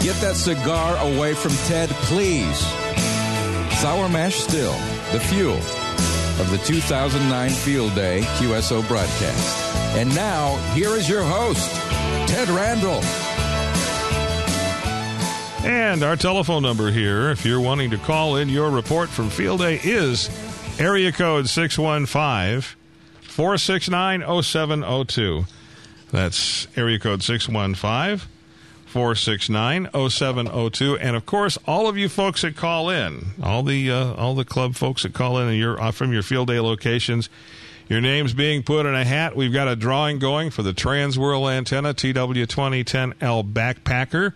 [0.00, 2.58] Get that cigar away from Ted, please.
[3.78, 4.76] Sour Mash Still,
[5.12, 5.56] the fuel
[6.40, 9.74] of the 2009 Field Day QSO broadcast.
[9.96, 11.68] And now, here is your host,
[12.30, 13.02] Ted Randall.
[15.68, 19.58] And our telephone number here, if you're wanting to call in your report from Field
[19.58, 20.30] Day, is
[20.78, 22.76] area code 615
[23.22, 25.44] 469 0702.
[26.12, 28.28] That's area code 615
[28.88, 30.98] 469 0702.
[30.98, 34.44] And of course, all of you folks that call in, all the uh, all the
[34.44, 37.28] club folks that call in and you're uh, from your Field Day locations,
[37.88, 39.36] your name's being put in a hat.
[39.36, 44.32] We've got a drawing going for the Transworld Antenna TW2010L Backpacker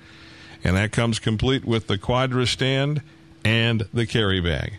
[0.64, 3.02] and that comes complete with the Quadra stand
[3.44, 4.70] and the carry bag.